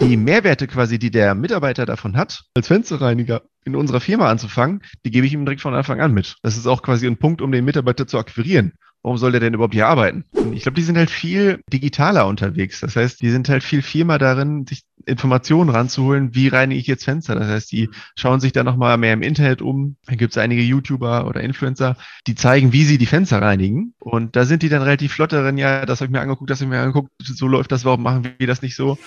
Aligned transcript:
die 0.00 0.16
Mehrwerte 0.16 0.66
quasi, 0.66 0.98
die 0.98 1.10
der 1.10 1.34
Mitarbeiter 1.34 1.86
davon 1.86 2.16
hat, 2.16 2.44
als 2.54 2.68
Fensterreiniger 2.68 3.42
in 3.64 3.76
unserer 3.76 4.00
Firma 4.00 4.30
anzufangen, 4.30 4.82
die 5.04 5.10
gebe 5.10 5.26
ich 5.26 5.32
ihm 5.32 5.44
direkt 5.44 5.60
von 5.60 5.74
Anfang 5.74 6.00
an 6.00 6.14
mit. 6.14 6.36
Das 6.42 6.56
ist 6.56 6.66
auch 6.66 6.82
quasi 6.82 7.06
ein 7.06 7.18
Punkt, 7.18 7.42
um 7.42 7.52
den 7.52 7.64
Mitarbeiter 7.64 8.06
zu 8.06 8.18
akquirieren. 8.18 8.72
Warum 9.02 9.16
soll 9.16 9.30
der 9.30 9.40
denn 9.40 9.54
überhaupt 9.54 9.74
hier 9.74 9.86
arbeiten? 9.86 10.24
Ich 10.52 10.62
glaube, 10.62 10.74
die 10.74 10.82
sind 10.82 10.98
halt 10.98 11.08
viel 11.08 11.60
digitaler 11.72 12.26
unterwegs. 12.26 12.80
Das 12.80 12.96
heißt, 12.96 13.22
die 13.22 13.30
sind 13.30 13.48
halt 13.48 13.62
viel 13.62 13.80
firmer 13.80 14.18
darin, 14.18 14.66
sich 14.66 14.82
Informationen 15.06 15.70
ranzuholen, 15.70 16.34
wie 16.34 16.48
reinige 16.48 16.80
ich 16.80 16.88
jetzt 16.88 17.04
Fenster. 17.04 17.36
Das 17.36 17.46
heißt, 17.46 17.70
die 17.70 17.90
schauen 18.16 18.40
sich 18.40 18.52
da 18.52 18.64
nochmal 18.64 18.98
mehr 18.98 19.12
im 19.12 19.22
Internet 19.22 19.62
um. 19.62 19.96
Da 20.06 20.16
gibt 20.16 20.32
es 20.32 20.38
einige 20.38 20.62
YouTuber 20.62 21.28
oder 21.28 21.42
Influencer, 21.42 21.96
die 22.26 22.34
zeigen, 22.34 22.72
wie 22.72 22.84
sie 22.84 22.98
die 22.98 23.06
Fenster 23.06 23.40
reinigen. 23.40 23.94
Und 24.00 24.34
da 24.34 24.44
sind 24.44 24.62
die 24.62 24.68
dann 24.68 24.82
relativ 24.82 25.12
flott 25.12 25.32
darin, 25.32 25.58
ja, 25.58 25.86
das 25.86 26.00
habe 26.00 26.06
ich 26.06 26.12
mir 26.12 26.20
angeguckt, 26.20 26.50
das 26.50 26.60
habe 26.60 26.66
ich 26.66 26.70
mir 26.70 26.80
angeguckt, 26.80 27.10
so 27.22 27.46
läuft 27.46 27.70
das, 27.70 27.84
warum 27.84 28.02
machen 28.02 28.28
wir 28.38 28.46
das 28.48 28.62
nicht 28.62 28.74
so? 28.74 28.98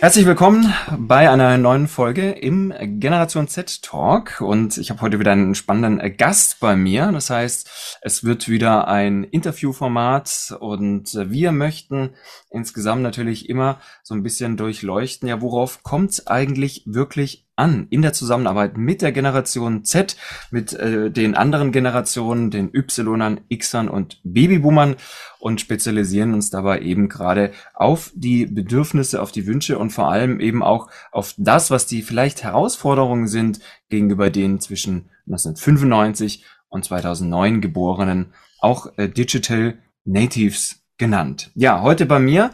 Herzlich 0.00 0.26
willkommen 0.26 0.72
bei 0.96 1.28
einer 1.28 1.58
neuen 1.58 1.88
Folge 1.88 2.30
im 2.30 2.72
Generation 3.00 3.48
Z 3.48 3.82
Talk. 3.82 4.40
Und 4.40 4.78
ich 4.78 4.90
habe 4.90 5.00
heute 5.00 5.18
wieder 5.18 5.32
einen 5.32 5.56
spannenden 5.56 6.16
Gast 6.16 6.60
bei 6.60 6.76
mir. 6.76 7.10
Das 7.10 7.30
heißt, 7.30 7.98
es 8.02 8.22
wird 8.22 8.48
wieder 8.48 8.86
ein 8.86 9.24
Interviewformat. 9.24 10.56
Und 10.60 11.14
wir 11.14 11.50
möchten 11.50 12.10
insgesamt 12.48 13.02
natürlich 13.02 13.48
immer 13.48 13.80
so 14.04 14.14
ein 14.14 14.22
bisschen 14.22 14.56
durchleuchten, 14.56 15.28
ja, 15.28 15.42
worauf 15.42 15.82
kommt 15.82 16.12
es 16.12 16.28
eigentlich 16.28 16.84
wirklich 16.86 17.47
an 17.58 17.86
in 17.90 18.02
der 18.02 18.12
Zusammenarbeit 18.12 18.76
mit 18.78 19.02
der 19.02 19.12
Generation 19.12 19.84
Z, 19.84 20.16
mit 20.50 20.72
äh, 20.72 21.10
den 21.10 21.34
anderen 21.34 21.72
Generationen, 21.72 22.50
den 22.50 22.70
Ynern, 22.72 23.40
Xern 23.50 23.88
und 23.88 24.20
Babyboomern 24.24 24.96
und 25.40 25.60
spezialisieren 25.60 26.34
uns 26.34 26.50
dabei 26.50 26.80
eben 26.80 27.08
gerade 27.08 27.52
auf 27.74 28.12
die 28.14 28.46
Bedürfnisse, 28.46 29.20
auf 29.20 29.32
die 29.32 29.46
Wünsche 29.46 29.78
und 29.78 29.90
vor 29.90 30.10
allem 30.10 30.40
eben 30.40 30.62
auch 30.62 30.88
auf 31.12 31.34
das, 31.36 31.70
was 31.70 31.86
die 31.86 32.02
vielleicht 32.02 32.44
Herausforderungen 32.44 33.28
sind 33.28 33.60
gegenüber 33.88 34.30
den 34.30 34.60
zwischen 34.60 35.10
1995 35.26 36.44
und 36.68 36.84
2009 36.84 37.60
geborenen, 37.60 38.32
auch 38.60 38.92
äh, 38.96 39.08
Digital 39.08 39.78
Natives 40.04 40.82
genannt. 40.96 41.50
Ja, 41.54 41.80
heute 41.80 42.06
bei 42.06 42.18
mir 42.18 42.50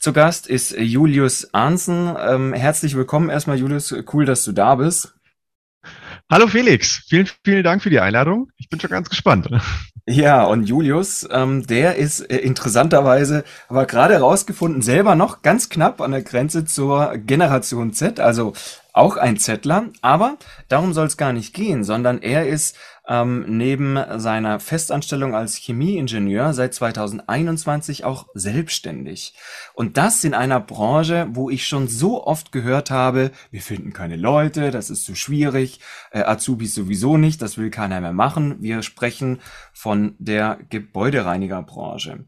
zu 0.00 0.14
Gast 0.14 0.46
ist 0.46 0.72
Julius 0.78 1.52
Arnsen. 1.52 2.16
Ähm, 2.18 2.54
herzlich 2.54 2.96
willkommen 2.96 3.28
erstmal, 3.28 3.58
Julius. 3.58 3.94
Cool, 4.12 4.24
dass 4.24 4.44
du 4.44 4.52
da 4.52 4.76
bist. 4.76 5.14
Hallo 6.30 6.46
Felix, 6.46 7.04
vielen, 7.08 7.28
vielen 7.44 7.62
Dank 7.62 7.82
für 7.82 7.90
die 7.90 8.00
Einladung. 8.00 8.50
Ich 8.56 8.70
bin 8.70 8.80
schon 8.80 8.90
ganz 8.90 9.10
gespannt. 9.10 9.50
Ja, 10.06 10.44
und 10.44 10.64
Julius, 10.64 11.28
ähm, 11.30 11.66
der 11.66 11.96
ist 11.96 12.20
äh, 12.20 12.38
interessanterweise 12.38 13.44
aber 13.68 13.84
gerade 13.84 14.14
herausgefunden, 14.14 14.80
selber 14.80 15.14
noch 15.14 15.42
ganz 15.42 15.68
knapp 15.68 16.00
an 16.00 16.12
der 16.12 16.22
Grenze 16.22 16.64
zur 16.64 17.16
Generation 17.18 17.92
Z, 17.92 18.18
also 18.18 18.54
auch 18.92 19.16
ein 19.18 19.36
Zettler. 19.36 19.90
Aber 20.00 20.38
darum 20.68 20.94
soll 20.94 21.06
es 21.06 21.16
gar 21.18 21.32
nicht 21.32 21.54
gehen, 21.54 21.84
sondern 21.84 22.22
er 22.22 22.48
ist 22.48 22.76
ähm, 23.10 23.44
neben 23.48 23.98
seiner 24.20 24.60
Festanstellung 24.60 25.34
als 25.34 25.56
Chemieingenieur 25.56 26.54
seit 26.54 26.72
2021 26.72 28.04
auch 28.04 28.28
selbstständig. 28.34 29.34
Und 29.74 29.96
das 29.96 30.22
in 30.22 30.32
einer 30.32 30.60
Branche, 30.60 31.26
wo 31.32 31.50
ich 31.50 31.66
schon 31.66 31.88
so 31.88 32.24
oft 32.24 32.52
gehört 32.52 32.92
habe, 32.92 33.32
wir 33.50 33.60
finden 33.60 33.92
keine 33.92 34.16
Leute, 34.16 34.70
das 34.70 34.90
ist 34.90 35.04
zu 35.04 35.16
schwierig, 35.16 35.80
äh, 36.12 36.22
Azubis 36.22 36.72
sowieso 36.72 37.16
nicht, 37.16 37.42
das 37.42 37.58
will 37.58 37.70
keiner 37.70 38.00
mehr 38.00 38.12
machen. 38.12 38.58
Wir 38.60 38.82
sprechen 38.82 39.40
von 39.72 40.14
der 40.20 40.58
Gebäudereinigerbranche. 40.68 42.24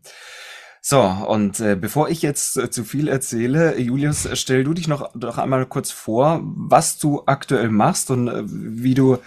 So, 0.84 1.00
und 1.00 1.61
äh, 1.61 1.77
bevor 1.77 2.08
ich 2.08 2.22
jetzt 2.22 2.56
äh, 2.56 2.69
zu 2.69 2.83
viel 2.83 3.06
erzähle, 3.06 3.78
Julius, 3.78 4.28
stell 4.33 4.64
du 4.64 4.74
dich 4.74 4.89
noch 4.89 5.12
doch 5.14 5.39
einmal 5.39 5.64
kurz 5.67 5.92
vor, 5.92 6.40
was 6.42 6.98
du 6.98 7.23
aktuell 7.27 7.68
machst 7.68 8.11
und 8.11 8.27
äh, 8.27 8.42
wie 8.45 8.95
du 8.95 9.14
äh, 9.14 9.18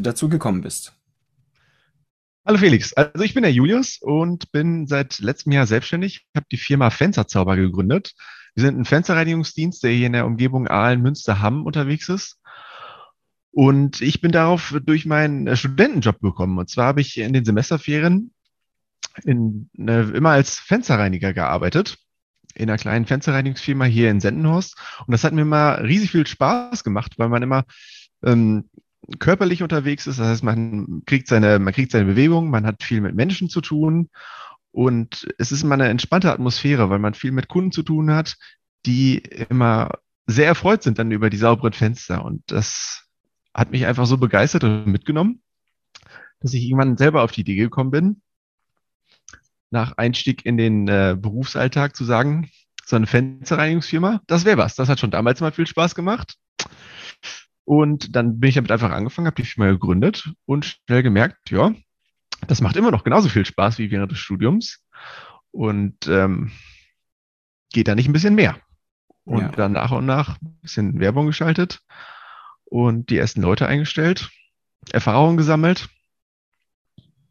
dazu 0.00 0.28
gekommen 0.28 0.60
bist. 0.60 0.97
Hallo 2.48 2.60
Felix, 2.60 2.94
also 2.94 3.22
ich 3.24 3.34
bin 3.34 3.42
der 3.42 3.52
Julius 3.52 3.98
und 4.00 4.50
bin 4.52 4.86
seit 4.86 5.18
letztem 5.18 5.52
Jahr 5.52 5.66
selbstständig. 5.66 6.24
Ich 6.30 6.34
habe 6.34 6.46
die 6.50 6.56
Firma 6.56 6.88
Fensterzauber 6.88 7.56
gegründet. 7.56 8.14
Wir 8.54 8.62
sind 8.62 8.78
ein 8.78 8.86
Fensterreinigungsdienst, 8.86 9.84
der 9.84 9.90
hier 9.90 10.06
in 10.06 10.14
der 10.14 10.24
Umgebung 10.24 10.66
Aalen, 10.66 11.02
Münster, 11.02 11.42
Hamm 11.42 11.66
unterwegs 11.66 12.08
ist. 12.08 12.40
Und 13.50 14.00
ich 14.00 14.22
bin 14.22 14.32
darauf 14.32 14.74
durch 14.82 15.04
meinen 15.04 15.46
äh, 15.46 15.58
Studentenjob 15.58 16.22
gekommen. 16.22 16.56
Und 16.56 16.70
zwar 16.70 16.86
habe 16.86 17.02
ich 17.02 17.18
in 17.18 17.34
den 17.34 17.44
Semesterferien 17.44 18.32
in, 19.24 19.68
äh, 19.76 20.04
immer 20.04 20.30
als 20.30 20.58
Fensterreiniger 20.58 21.34
gearbeitet 21.34 21.98
in 22.54 22.70
einer 22.70 22.78
kleinen 22.78 23.04
Fensterreinigungsfirma 23.04 23.84
hier 23.84 24.10
in 24.10 24.20
Sendenhorst. 24.20 24.74
Und 25.06 25.12
das 25.12 25.22
hat 25.22 25.34
mir 25.34 25.42
immer 25.42 25.82
riesig 25.82 26.12
viel 26.12 26.26
Spaß 26.26 26.82
gemacht, 26.82 27.12
weil 27.18 27.28
man 27.28 27.42
immer 27.42 27.64
ähm, 28.24 28.70
körperlich 29.18 29.62
unterwegs 29.62 30.06
ist. 30.06 30.18
Das 30.18 30.26
heißt, 30.26 30.44
man 30.44 31.02
kriegt 31.06 31.28
seine, 31.28 31.58
man 31.58 31.72
kriegt 31.72 31.92
seine 31.92 32.04
Bewegung, 32.04 32.50
man 32.50 32.66
hat 32.66 32.82
viel 32.82 33.00
mit 33.00 33.14
Menschen 33.14 33.48
zu 33.48 33.60
tun 33.60 34.08
und 34.70 35.26
es 35.38 35.50
ist 35.50 35.62
immer 35.62 35.74
eine 35.74 35.88
entspannte 35.88 36.32
Atmosphäre, 36.32 36.90
weil 36.90 36.98
man 36.98 37.14
viel 37.14 37.32
mit 37.32 37.48
Kunden 37.48 37.72
zu 37.72 37.82
tun 37.82 38.10
hat, 38.12 38.36
die 38.86 39.18
immer 39.48 39.90
sehr 40.26 40.46
erfreut 40.46 40.82
sind 40.82 40.98
dann 40.98 41.10
über 41.10 41.30
die 41.30 41.38
sauberen 41.38 41.72
Fenster. 41.72 42.24
Und 42.24 42.42
das 42.46 43.08
hat 43.54 43.70
mich 43.70 43.86
einfach 43.86 44.06
so 44.06 44.18
begeistert 44.18 44.62
und 44.62 44.86
mitgenommen, 44.86 45.42
dass 46.40 46.54
ich 46.54 46.64
irgendwann 46.64 46.96
selber 46.96 47.22
auf 47.22 47.32
die 47.32 47.40
Idee 47.40 47.56
gekommen 47.56 47.90
bin, 47.90 48.22
nach 49.70 49.96
Einstieg 49.96 50.44
in 50.46 50.56
den 50.56 50.86
äh, 50.86 51.16
Berufsalltag 51.18 51.96
zu 51.96 52.04
sagen, 52.04 52.50
so 52.84 52.96
eine 52.96 53.06
Fensterreinigungsfirma, 53.06 54.22
das 54.26 54.44
wäre 54.44 54.58
was. 54.58 54.74
Das 54.74 54.88
hat 54.88 55.00
schon 55.00 55.10
damals 55.10 55.40
mal 55.40 55.52
viel 55.52 55.66
Spaß 55.66 55.94
gemacht. 55.94 56.36
Und 57.68 58.16
dann 58.16 58.40
bin 58.40 58.48
ich 58.48 58.54
damit 58.54 58.72
einfach 58.72 58.92
angefangen, 58.92 59.26
habe 59.26 59.42
die 59.42 59.46
Firma 59.46 59.70
gegründet 59.70 60.32
und 60.46 60.64
schnell 60.64 61.02
gemerkt, 61.02 61.50
ja, 61.50 61.74
das 62.46 62.62
macht 62.62 62.76
immer 62.76 62.90
noch 62.90 63.04
genauso 63.04 63.28
viel 63.28 63.44
Spaß 63.44 63.76
wie 63.76 63.90
während 63.90 64.10
des 64.10 64.18
Studiums. 64.18 64.86
Und 65.50 66.06
ähm, 66.06 66.50
geht 67.70 67.86
da 67.86 67.94
nicht 67.94 68.08
ein 68.08 68.14
bisschen 68.14 68.34
mehr. 68.34 68.58
Und 69.24 69.42
ja. 69.42 69.48
dann 69.48 69.72
nach 69.72 69.90
und 69.90 70.06
nach 70.06 70.40
ein 70.40 70.58
bisschen 70.62 70.98
Werbung 70.98 71.26
geschaltet 71.26 71.82
und 72.64 73.10
die 73.10 73.18
ersten 73.18 73.42
Leute 73.42 73.66
eingestellt, 73.66 74.30
Erfahrungen 74.90 75.36
gesammelt. 75.36 75.90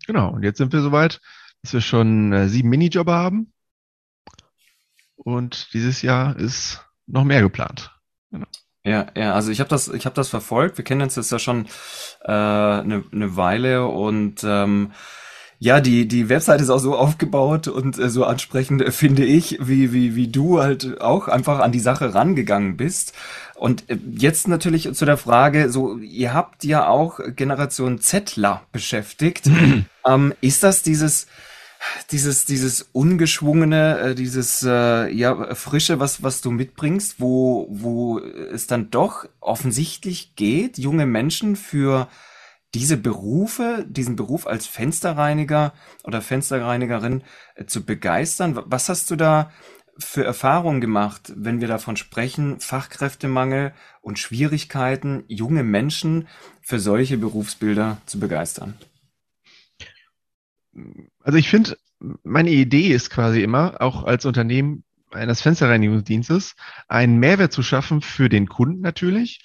Genau, 0.06 0.30
und 0.34 0.44
jetzt 0.44 0.59
sind 0.59 0.72
wir 0.72 0.81
soweit, 0.81 1.19
dass 1.64 1.74
wir 1.74 1.81
schon 1.81 2.31
äh, 2.31 2.48
sieben 2.48 2.69
Minijobber 2.69 3.16
haben. 3.16 3.54
Und 5.16 5.74
dieses 5.74 6.04
Jahr 6.04 6.36
ist 6.36 6.86
noch 7.08 7.24
mehr 7.24 7.42
geplant. 7.42 7.92
Genau. 8.30 8.46
Ja, 8.88 9.08
ja, 9.18 9.34
also 9.34 9.52
ich 9.52 9.59
habe 9.59 9.70
das, 9.70 9.90
ich 9.90 10.06
habe 10.06 10.16
das 10.16 10.30
verfolgt. 10.30 10.78
Wir 10.78 10.86
kennen 10.86 11.02
uns 11.02 11.18
jetzt 11.18 11.31
ja 11.31 11.40
schon 11.40 11.68
eine 12.22 12.84
äh, 12.84 12.88
ne, 12.88 13.03
ne 13.12 13.36
Weile 13.36 13.86
und 13.86 14.46
ähm, 14.46 14.94
ja, 15.59 15.81
die 15.81 16.08
die 16.08 16.30
Website 16.30 16.62
ist 16.62 16.70
auch 16.70 16.80
so 16.80 16.96
aufgebaut 16.96 17.68
und 17.68 18.00
äh, 18.00 18.09
so 18.09 18.24
ansprechend 18.24 18.81
äh, 18.81 18.92
finde 18.92 19.25
ich, 19.25 19.58
wie 19.59 19.92
wie 19.92 20.16
wie 20.16 20.30
du 20.30 20.62
halt 20.62 21.02
auch 21.02 21.28
einfach 21.28 21.59
an 21.59 21.74
die 21.74 21.81
Sache 21.81 22.14
rangegangen 22.14 22.78
bist. 22.78 23.12
Und 23.56 23.90
äh, 23.90 23.98
jetzt 24.16 24.48
natürlich 24.48 24.94
zu 24.94 25.04
der 25.04 25.18
Frage, 25.18 25.69
so 25.69 25.98
ihr 25.98 26.34
habt 26.34 26.64
ja 26.64 26.88
auch 26.88 27.19
Generation 27.36 28.00
Zettler 28.00 28.62
beschäftigt. 28.72 29.50
ähm, 30.08 30.34
ist 30.40 30.64
das 30.64 30.81
dieses 30.81 31.28
dieses, 32.12 32.46
dieses 32.46 32.90
ungeschwungene, 32.94 34.00
äh, 34.00 34.16
dieses 34.16 34.64
äh, 34.64 35.09
ja, 35.09 35.56
frische, 35.56 36.00
was, 36.00 36.24
was 36.24 36.42
du 36.42 36.52
mitbringst, 36.52 37.20
wo, 37.20 37.68
wo 37.70 38.20
es 38.20 38.68
dann 38.68 38.90
doch 38.92 39.28
offensichtlich 39.40 40.36
geht, 40.36 40.78
junge 40.78 41.06
Menschen 41.06 41.56
für 41.56 42.08
diese 42.74 42.98
Berufe, 42.98 43.86
diesen 43.88 44.16
Beruf 44.16 44.46
als 44.46 44.68
Fensterreiniger 44.68 45.74
oder 46.03 46.22
Fensterreinigerin 46.22 47.24
äh, 47.56 47.66
zu 47.66 47.86
begeistern. 47.86 48.62
Was 48.66 48.90
hast 48.90 49.10
du 49.12 49.16
da 49.16 49.51
für 50.00 50.24
Erfahrungen 50.24 50.80
gemacht, 50.80 51.33
wenn 51.36 51.60
wir 51.60 51.68
davon 51.68 51.98
sprechen, 51.98 52.60
Fachkräftemangel 52.60 53.74
und 54.01 54.19
Schwierigkeiten, 54.19 55.24
junge 55.28 55.63
Menschen 55.63 56.28
für 56.62 56.80
solche 56.80 57.18
Berufsbilder 57.18 57.98
zu 58.06 58.19
begeistern? 58.19 58.78
Also 61.27 61.39
ich 61.39 61.50
finde, 61.50 61.77
meine 62.24 62.51
Idee 62.51 62.88
ist 62.88 63.09
quasi 63.09 63.44
immer, 63.44 63.81
auch 63.81 64.06
als 64.06 64.25
Unternehmen 64.25 64.85
eines 65.12 65.41
Fensterreinigungsdienstes, 65.41 66.56
einen 66.88 67.19
Mehrwert 67.19 67.51
zu 67.51 67.63
schaffen 67.63 68.00
für 68.01 68.29
den 68.29 68.47
Kunden 68.47 68.79
natürlich, 68.79 69.44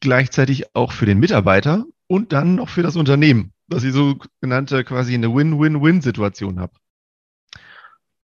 gleichzeitig 0.00 0.76
auch 0.76 0.92
für 0.92 1.06
den 1.06 1.18
Mitarbeiter 1.18 1.86
und 2.08 2.34
dann 2.34 2.56
noch 2.56 2.68
für 2.68 2.82
das 2.82 2.96
Unternehmen, 2.96 3.54
dass 3.68 3.84
ich 3.84 3.94
so 3.94 4.18
genannte 4.42 4.84
quasi 4.84 5.14
eine 5.14 5.34
Win-Win-Win-Situation 5.34 6.60
habe. 6.60 6.74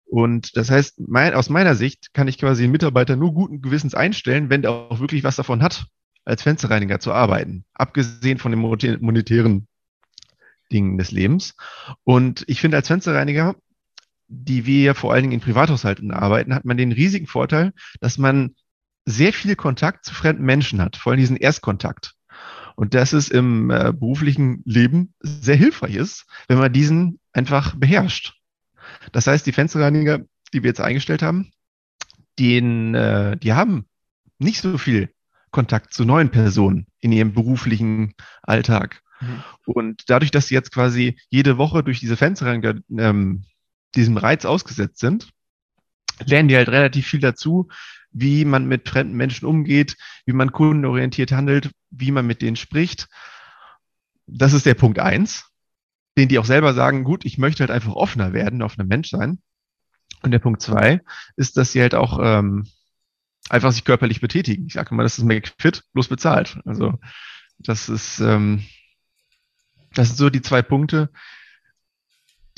Und 0.05 0.55
das 0.59 0.71
heißt, 0.71 1.01
mein, 1.01 1.33
aus 1.33 1.49
meiner 1.49 1.77
Sicht 1.77 2.13
kann 2.13 2.29
ich 2.29 2.37
quasi 2.37 2.65
einen 2.65 2.73
Mitarbeiter 2.73 3.17
nur 3.17 3.33
guten 3.33 3.63
Gewissens 3.63 3.95
einstellen, 3.95 4.51
wenn 4.51 4.61
der 4.61 4.73
auch 4.73 5.01
wirklich 5.01 5.25
was 5.25 5.37
davon 5.37 5.63
hat, 5.63 5.87
als 6.27 6.43
Fensterreiniger 6.43 7.01
zu 7.01 7.15
arbeiten, 7.15 7.65
abgesehen 7.73 8.37
von 8.37 8.53
den 8.53 8.61
monetären 8.61 9.69
Dingen 10.73 10.99
des 10.99 11.11
Lebens. 11.11 11.55
Und 12.05 12.45
ich 12.47 12.61
finde, 12.61 12.77
als 12.77 12.89
Fensterreiniger, 12.89 13.57
die 14.29 14.67
wir 14.67 14.95
vor 14.95 15.13
allen 15.13 15.23
Dingen 15.23 15.35
in 15.35 15.41
Privathaushalten 15.41 16.13
arbeiten, 16.13 16.55
hat 16.55 16.65
man 16.65 16.77
den 16.77 16.93
riesigen 16.93 17.27
Vorteil, 17.27 17.73
dass 18.01 18.19
man 18.19 18.55
sehr 19.05 19.33
viel 19.33 19.57
Kontakt 19.57 20.05
zu 20.05 20.15
fremden 20.15 20.45
Menschen 20.45 20.81
hat, 20.81 20.97
vor 20.97 21.13
allem 21.13 21.21
diesen 21.21 21.37
Erstkontakt. 21.37 22.15
Und 22.77 22.95
dass 22.95 23.13
es 23.13 23.29
im 23.29 23.71
äh, 23.71 23.93
beruflichen 23.93 24.63
Leben 24.65 25.13
sehr 25.21 25.57
hilfreich 25.57 25.97
ist, 25.97 26.27
wenn 26.49 26.59
man 26.59 26.73
diesen 26.73 27.19
einfach 27.33 27.75
beherrscht. 27.77 28.35
Das 29.13 29.27
heißt, 29.27 29.45
die 29.47 29.53
Fensterreiniger, 29.53 30.21
die 30.53 30.63
wir 30.63 30.69
jetzt 30.69 30.81
eingestellt 30.81 31.23
haben, 31.23 31.51
den, 32.39 32.95
äh, 32.95 33.37
die 33.37 33.53
haben 33.53 33.87
nicht 34.39 34.63
so 34.63 34.79
viel 34.79 35.11
Kontakt 35.51 35.93
zu 35.93 36.05
neuen 36.05 36.31
Personen 36.31 36.87
in 37.01 37.13
ihrem 37.13 37.33
beruflichen 37.33 38.15
Alltag. 38.43 39.03
Mhm. 39.21 39.45
Und 39.67 40.05
dadurch, 40.09 40.31
dass 40.31 40.49
sie 40.49 40.55
jetzt 40.55 40.73
quasi 40.73 41.19
jede 41.29 41.59
Woche 41.59 41.83
durch 41.83 42.01
diese 42.01 42.17
Fensterreiniger 42.17 42.75
ähm, 42.97 43.45
diesem 43.95 44.17
Reiz 44.17 44.45
ausgesetzt 44.45 44.99
sind, 44.99 45.29
lernen 46.25 46.49
die 46.49 46.57
halt 46.57 46.69
relativ 46.69 47.07
viel 47.07 47.21
dazu, 47.21 47.69
wie 48.13 48.45
man 48.45 48.67
mit 48.67 48.89
fremden 48.89 49.17
Menschen 49.17 49.47
umgeht, 49.47 49.97
wie 50.27 50.33
man 50.33 50.53
kundenorientiert 50.53 51.33
handelt, 51.33 51.71
wie 51.91 52.11
man 52.11 52.27
mit 52.27 52.43
denen 52.43 52.57
spricht. 52.57 53.09
Das 54.27 54.53
ist 54.53 54.67
der 54.67 54.75
Punkt 54.75 54.99
eins, 54.99 55.51
den 56.17 56.29
die 56.29 56.39
auch 56.39 56.45
selber 56.45 56.75
sagen, 56.75 57.05
gut, 57.05 57.25
ich 57.25 57.39
möchte 57.39 57.63
halt 57.63 57.71
einfach 57.71 57.95
offener 57.95 58.33
werden, 58.33 58.63
offener 58.63 58.87
Mensch 58.87 59.11
sein. 59.11 59.41
Und 60.23 60.33
der 60.33 60.39
Punkt 60.39 60.61
zwei 60.61 61.01
ist, 61.37 61.57
dass 61.57 61.73
sie 61.73 61.81
halt 61.81 61.95
auch 61.95 62.19
ähm, 62.23 62.67
einfach 63.49 63.73
sich 63.73 63.85
körperlich 63.85 64.21
betätigen. 64.21 64.67
Ich 64.67 64.75
sage 64.75 64.91
immer, 64.91 65.03
das 65.03 65.19
ist 65.19 65.25
McFit, 65.25 65.85
bloß 65.93 66.09
bezahlt. 66.09 66.59
Also 66.65 66.99
das 67.59 67.89
ist, 67.89 68.21
ähm, 68.21 68.65
das 69.95 70.09
sind 70.09 70.17
so 70.17 70.31
die 70.31 70.43
zwei 70.43 70.63
Punkte, 70.63 71.11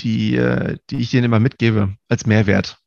die, 0.00 0.36
äh, 0.36 0.78
die 0.90 0.98
ich 0.98 1.10
denen 1.10 1.24
immer 1.24 1.40
mitgebe 1.40 1.96
als 2.08 2.26
Mehrwert. 2.26 2.82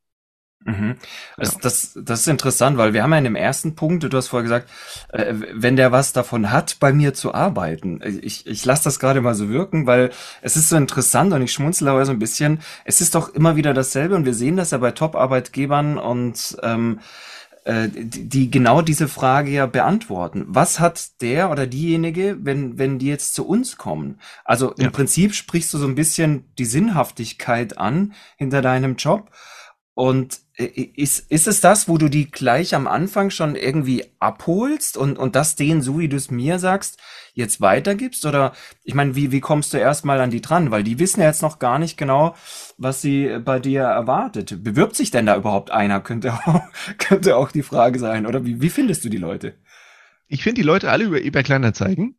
Mhm. 0.66 0.96
Also 1.38 1.54
ja. 1.54 1.60
das, 1.62 1.92
das 1.96 2.22
ist 2.22 2.28
interessant, 2.28 2.78
weil 2.78 2.94
wir 2.94 3.04
haben 3.04 3.12
ja 3.12 3.20
in 3.20 3.24
dem 3.24 3.36
ersten 3.36 3.76
Punkt, 3.76 4.04
du 4.04 4.18
hast 4.18 4.30
vorher 4.30 4.44
gesagt, 4.44 4.70
äh, 5.10 5.32
wenn 5.54 5.76
der 5.76 5.92
was 5.92 6.12
davon 6.12 6.52
hat, 6.52 6.78
bei 6.80 6.92
mir 6.92 7.14
zu 7.14 7.36
arbeiten. 7.36 8.02
Ich, 8.24 8.48
ich 8.48 8.66
lasse 8.66 8.86
das 8.86 9.00
gerade 9.00 9.22
mal 9.22 9.36
so 9.36 9.50
wirken, 9.50 9.86
weil 9.86 10.10
es 10.42 10.56
ist 10.56 10.70
so 10.70 10.76
interessant 10.76 11.34
und 11.34 11.44
ich 11.44 11.54
schmunzle 11.54 11.92
aber 11.92 12.04
so 12.06 12.12
ein 12.12 12.20
bisschen. 12.20 12.62
Es 12.84 13.00
ist 13.00 13.14
doch 13.14 13.30
immer 13.30 13.56
wieder 13.56 13.76
dasselbe 13.76 14.16
und 14.16 14.26
wir 14.26 14.34
sehen 14.34 14.58
das 14.58 14.72
ja 14.72 14.80
bei 14.80 14.90
Top-Arbeitgebern 14.90 16.00
und 16.00 16.58
ähm, 16.64 17.00
äh, 17.00 17.45
die, 17.66 18.30
die 18.30 18.52
genau 18.52 18.82
diese 18.82 19.08
Frage 19.08 19.50
ja 19.50 19.66
beantworten. 19.66 20.46
Was 20.48 20.80
hat 20.80 21.22
der 21.22 21.50
oder 21.50 21.66
diejenige, 21.66 22.38
wenn, 22.42 22.78
wenn 22.78 23.00
die 23.00 23.08
jetzt 23.08 23.34
zu 23.34 23.48
uns 23.48 23.78
kommen? 23.78 24.20
Also 24.44 24.74
im 24.74 24.86
ja. 24.86 24.90
Prinzip 24.92 25.34
sprichst 25.34 25.74
du 25.74 25.80
so 25.80 25.88
ein 25.88 25.96
bisschen 25.96 26.46
die 26.60 26.66
Sinnhaftigkeit 26.66 27.78
an 27.78 28.14
hinter 28.38 28.62
deinem 28.62 28.98
Job. 28.98 29.32
Und 29.96 30.36
äh, 30.36 30.45
ist, 30.57 31.30
ist 31.30 31.48
es 31.48 31.60
das, 31.60 31.90
wo 31.90 31.98
du 31.98 32.07
die 32.07 32.31
gleich 32.31 32.75
am 32.75 32.88
Anfang 32.88 33.30
schon 33.30 33.56
irgendwie 33.56 34.06
abholst 34.19 34.96
und, 34.96 35.18
und 35.18 35.36
das 35.36 35.56
denen, 35.56 35.81
so 35.81 36.00
wie 36.00 36.07
du 36.07 36.16
es 36.16 36.31
mir 36.31 36.60
sagst, 36.60 36.98
jetzt 37.34 37.60
weitergibst? 37.60 38.25
Oder 38.25 38.54
ich 38.84 38.94
meine, 38.94 39.16
wie, 39.16 39.31
wie 39.31 39.42
kommst 39.42 39.74
du 39.74 39.78
erstmal 39.78 40.22
an 40.22 40.31
die 40.31 40.40
dran? 40.40 40.72
Weil 40.72 40.84
die 40.84 40.98
wissen 40.98 41.19
ja 41.19 41.28
jetzt 41.28 41.42
noch 41.42 41.60
gar 41.60 41.78
nicht 41.78 41.98
genau, 41.98 42.36
was 42.78 43.02
sie 43.02 43.38
bei 43.44 43.60
dir 43.60 43.81
erwartet. 43.81 44.63
Bewirbt 44.63 44.96
sich 44.96 45.12
denn 45.12 45.25
da 45.25 45.36
überhaupt 45.36 45.72
einer? 45.72 46.00
Könnte 46.00 46.34
auch, 46.46 46.62
könnte 46.98 47.36
auch 47.36 47.51
die 47.51 47.63
Frage 47.63 48.00
sein. 48.00 48.25
Oder 48.25 48.46
wie, 48.46 48.62
wie 48.62 48.69
findest 48.69 49.04
du 49.04 49.10
die 49.10 49.18
Leute? 49.18 49.56
Ich 50.28 50.44
finde 50.44 50.62
die 50.62 50.68
Leute 50.68 50.90
alle 50.90 51.04
über 51.04 51.22
eBay 51.22 51.44
Kleinanzeigen. 51.44 52.18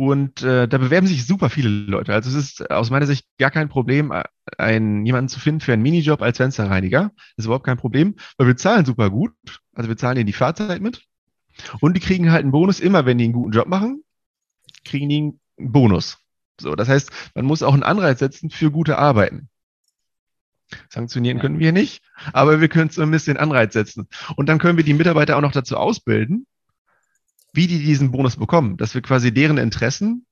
Und 0.00 0.40
äh, 0.40 0.66
da 0.66 0.78
bewerben 0.78 1.06
sich 1.06 1.26
super 1.26 1.50
viele 1.50 1.68
Leute. 1.68 2.14
Also 2.14 2.30
es 2.30 2.34
ist 2.34 2.70
aus 2.70 2.88
meiner 2.88 3.04
Sicht 3.04 3.26
gar 3.38 3.50
kein 3.50 3.68
Problem, 3.68 4.14
einen, 4.56 5.04
jemanden 5.04 5.28
zu 5.28 5.38
finden 5.38 5.60
für 5.60 5.74
einen 5.74 5.82
Minijob 5.82 6.22
als 6.22 6.38
Fensterreiniger. 6.38 7.12
Das 7.14 7.34
ist 7.36 7.44
überhaupt 7.44 7.66
kein 7.66 7.76
Problem, 7.76 8.14
weil 8.38 8.46
wir 8.46 8.56
zahlen 8.56 8.86
super 8.86 9.10
gut. 9.10 9.32
Also 9.74 9.90
wir 9.90 9.98
zahlen 9.98 10.16
ihnen 10.16 10.26
die 10.26 10.32
Fahrzeit 10.32 10.80
mit. 10.80 11.02
Und 11.80 11.98
die 11.98 12.00
kriegen 12.00 12.32
halt 12.32 12.44
einen 12.44 12.50
Bonus 12.50 12.80
immer, 12.80 13.04
wenn 13.04 13.18
die 13.18 13.24
einen 13.24 13.34
guten 13.34 13.52
Job 13.52 13.68
machen, 13.68 14.02
kriegen 14.86 15.10
die 15.10 15.18
einen 15.58 15.70
Bonus. 15.70 16.16
So, 16.58 16.74
das 16.76 16.88
heißt, 16.88 17.10
man 17.34 17.44
muss 17.44 17.62
auch 17.62 17.74
einen 17.74 17.82
Anreiz 17.82 18.20
setzen 18.20 18.48
für 18.48 18.70
gute 18.70 18.96
Arbeiten. 18.96 19.50
Sanktionieren 20.88 21.36
ja. 21.36 21.42
können 21.42 21.58
wir 21.58 21.72
nicht, 21.72 22.02
aber 22.32 22.62
wir 22.62 22.68
können 22.68 22.88
zumindest 22.88 23.26
den 23.26 23.36
Anreiz 23.36 23.74
setzen. 23.74 24.08
Und 24.34 24.48
dann 24.48 24.58
können 24.58 24.78
wir 24.78 24.84
die 24.84 24.94
Mitarbeiter 24.94 25.36
auch 25.36 25.42
noch 25.42 25.52
dazu 25.52 25.76
ausbilden, 25.76 26.46
wie 27.52 27.66
die 27.66 27.78
diesen 27.78 28.10
Bonus 28.10 28.36
bekommen, 28.36 28.76
dass 28.76 28.94
wir 28.94 29.02
quasi 29.02 29.32
deren 29.32 29.58
Interessen 29.58 30.26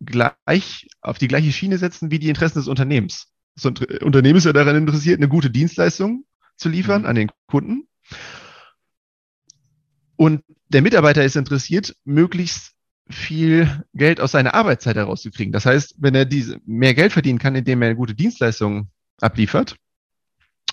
gleich 0.00 0.88
auf 1.00 1.18
die 1.18 1.28
gleiche 1.28 1.52
Schiene 1.52 1.78
setzen 1.78 2.10
wie 2.10 2.18
die 2.18 2.28
Interessen 2.28 2.58
des 2.58 2.68
Unternehmens. 2.68 3.28
Das 3.54 3.64
Unternehmen 3.64 4.38
ist 4.38 4.44
ja 4.44 4.52
daran 4.52 4.76
interessiert, 4.76 5.18
eine 5.18 5.28
gute 5.28 5.50
Dienstleistung 5.50 6.24
zu 6.56 6.68
liefern 6.68 7.02
mhm. 7.02 7.08
an 7.08 7.16
den 7.16 7.30
Kunden. 7.46 7.88
Und 10.16 10.42
der 10.68 10.82
Mitarbeiter 10.82 11.24
ist 11.24 11.36
interessiert, 11.36 11.96
möglichst 12.04 12.72
viel 13.08 13.84
Geld 13.92 14.20
aus 14.20 14.32
seiner 14.32 14.54
Arbeitszeit 14.54 14.96
herauszukriegen. 14.96 15.52
Das 15.52 15.66
heißt, 15.66 15.96
wenn 15.98 16.14
er 16.14 16.24
diese 16.24 16.60
mehr 16.64 16.94
Geld 16.94 17.12
verdienen 17.12 17.38
kann, 17.38 17.56
indem 17.56 17.82
er 17.82 17.86
eine 17.88 17.96
gute 17.96 18.14
Dienstleistung 18.14 18.90
abliefert 19.20 19.76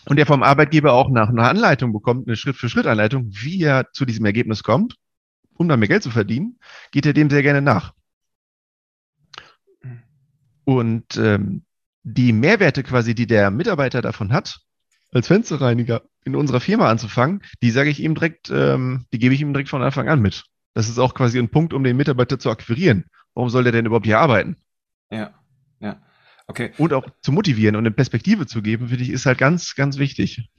und 0.05 0.19
er 0.19 0.25
vom 0.25 0.43
Arbeitgeber 0.43 0.93
auch 0.93 1.09
nach 1.09 1.29
einer 1.29 1.49
Anleitung 1.49 1.93
bekommt, 1.93 2.27
eine 2.27 2.35
Schritt-für-Schritt-Anleitung, 2.35 3.29
wie 3.31 3.63
er 3.63 3.91
zu 3.91 4.05
diesem 4.05 4.25
Ergebnis 4.25 4.63
kommt, 4.63 4.95
um 5.57 5.67
dann 5.67 5.79
mehr 5.79 5.89
Geld 5.89 6.03
zu 6.03 6.11
verdienen, 6.11 6.59
geht 6.91 7.05
er 7.05 7.13
dem 7.13 7.29
sehr 7.29 7.43
gerne 7.43 7.61
nach. 7.61 7.93
Und 10.63 11.17
ähm, 11.17 11.63
die 12.03 12.33
Mehrwerte 12.33 12.83
quasi, 12.83 13.15
die 13.15 13.27
der 13.27 13.51
Mitarbeiter 13.51 14.01
davon 14.01 14.33
hat, 14.33 14.59
als 15.11 15.27
Fensterreiniger 15.27 16.03
in 16.25 16.35
unserer 16.35 16.59
Firma 16.59 16.89
anzufangen, 16.89 17.41
die 17.61 17.71
sage 17.71 17.89
ich 17.89 18.01
ihm 18.01 18.15
direkt, 18.15 18.49
ähm, 18.49 19.05
die 19.13 19.19
gebe 19.19 19.33
ich 19.33 19.41
ihm 19.41 19.53
direkt 19.53 19.69
von 19.69 19.81
Anfang 19.81 20.09
an 20.09 20.21
mit. 20.21 20.45
Das 20.73 20.89
ist 20.89 20.99
auch 20.99 21.13
quasi 21.13 21.39
ein 21.39 21.49
Punkt, 21.49 21.73
um 21.73 21.83
den 21.83 21.97
Mitarbeiter 21.97 22.37
zu 22.37 22.49
akquirieren. 22.49 23.05
Warum 23.33 23.49
soll 23.49 23.63
der 23.63 23.71
denn 23.71 23.85
überhaupt 23.85 24.05
hier 24.05 24.19
arbeiten? 24.19 24.57
Ja, 25.09 25.33
ja. 25.79 26.01
Okay. 26.47 26.71
Und 26.77 26.93
auch 26.93 27.07
zu 27.21 27.31
motivieren 27.31 27.75
und 27.75 27.81
eine 27.81 27.91
Perspektive 27.91 28.45
zu 28.45 28.61
geben, 28.61 28.89
finde 28.89 29.03
ich, 29.03 29.09
ist 29.09 29.25
halt 29.25 29.37
ganz, 29.37 29.75
ganz 29.75 29.97
wichtig. 29.97 30.49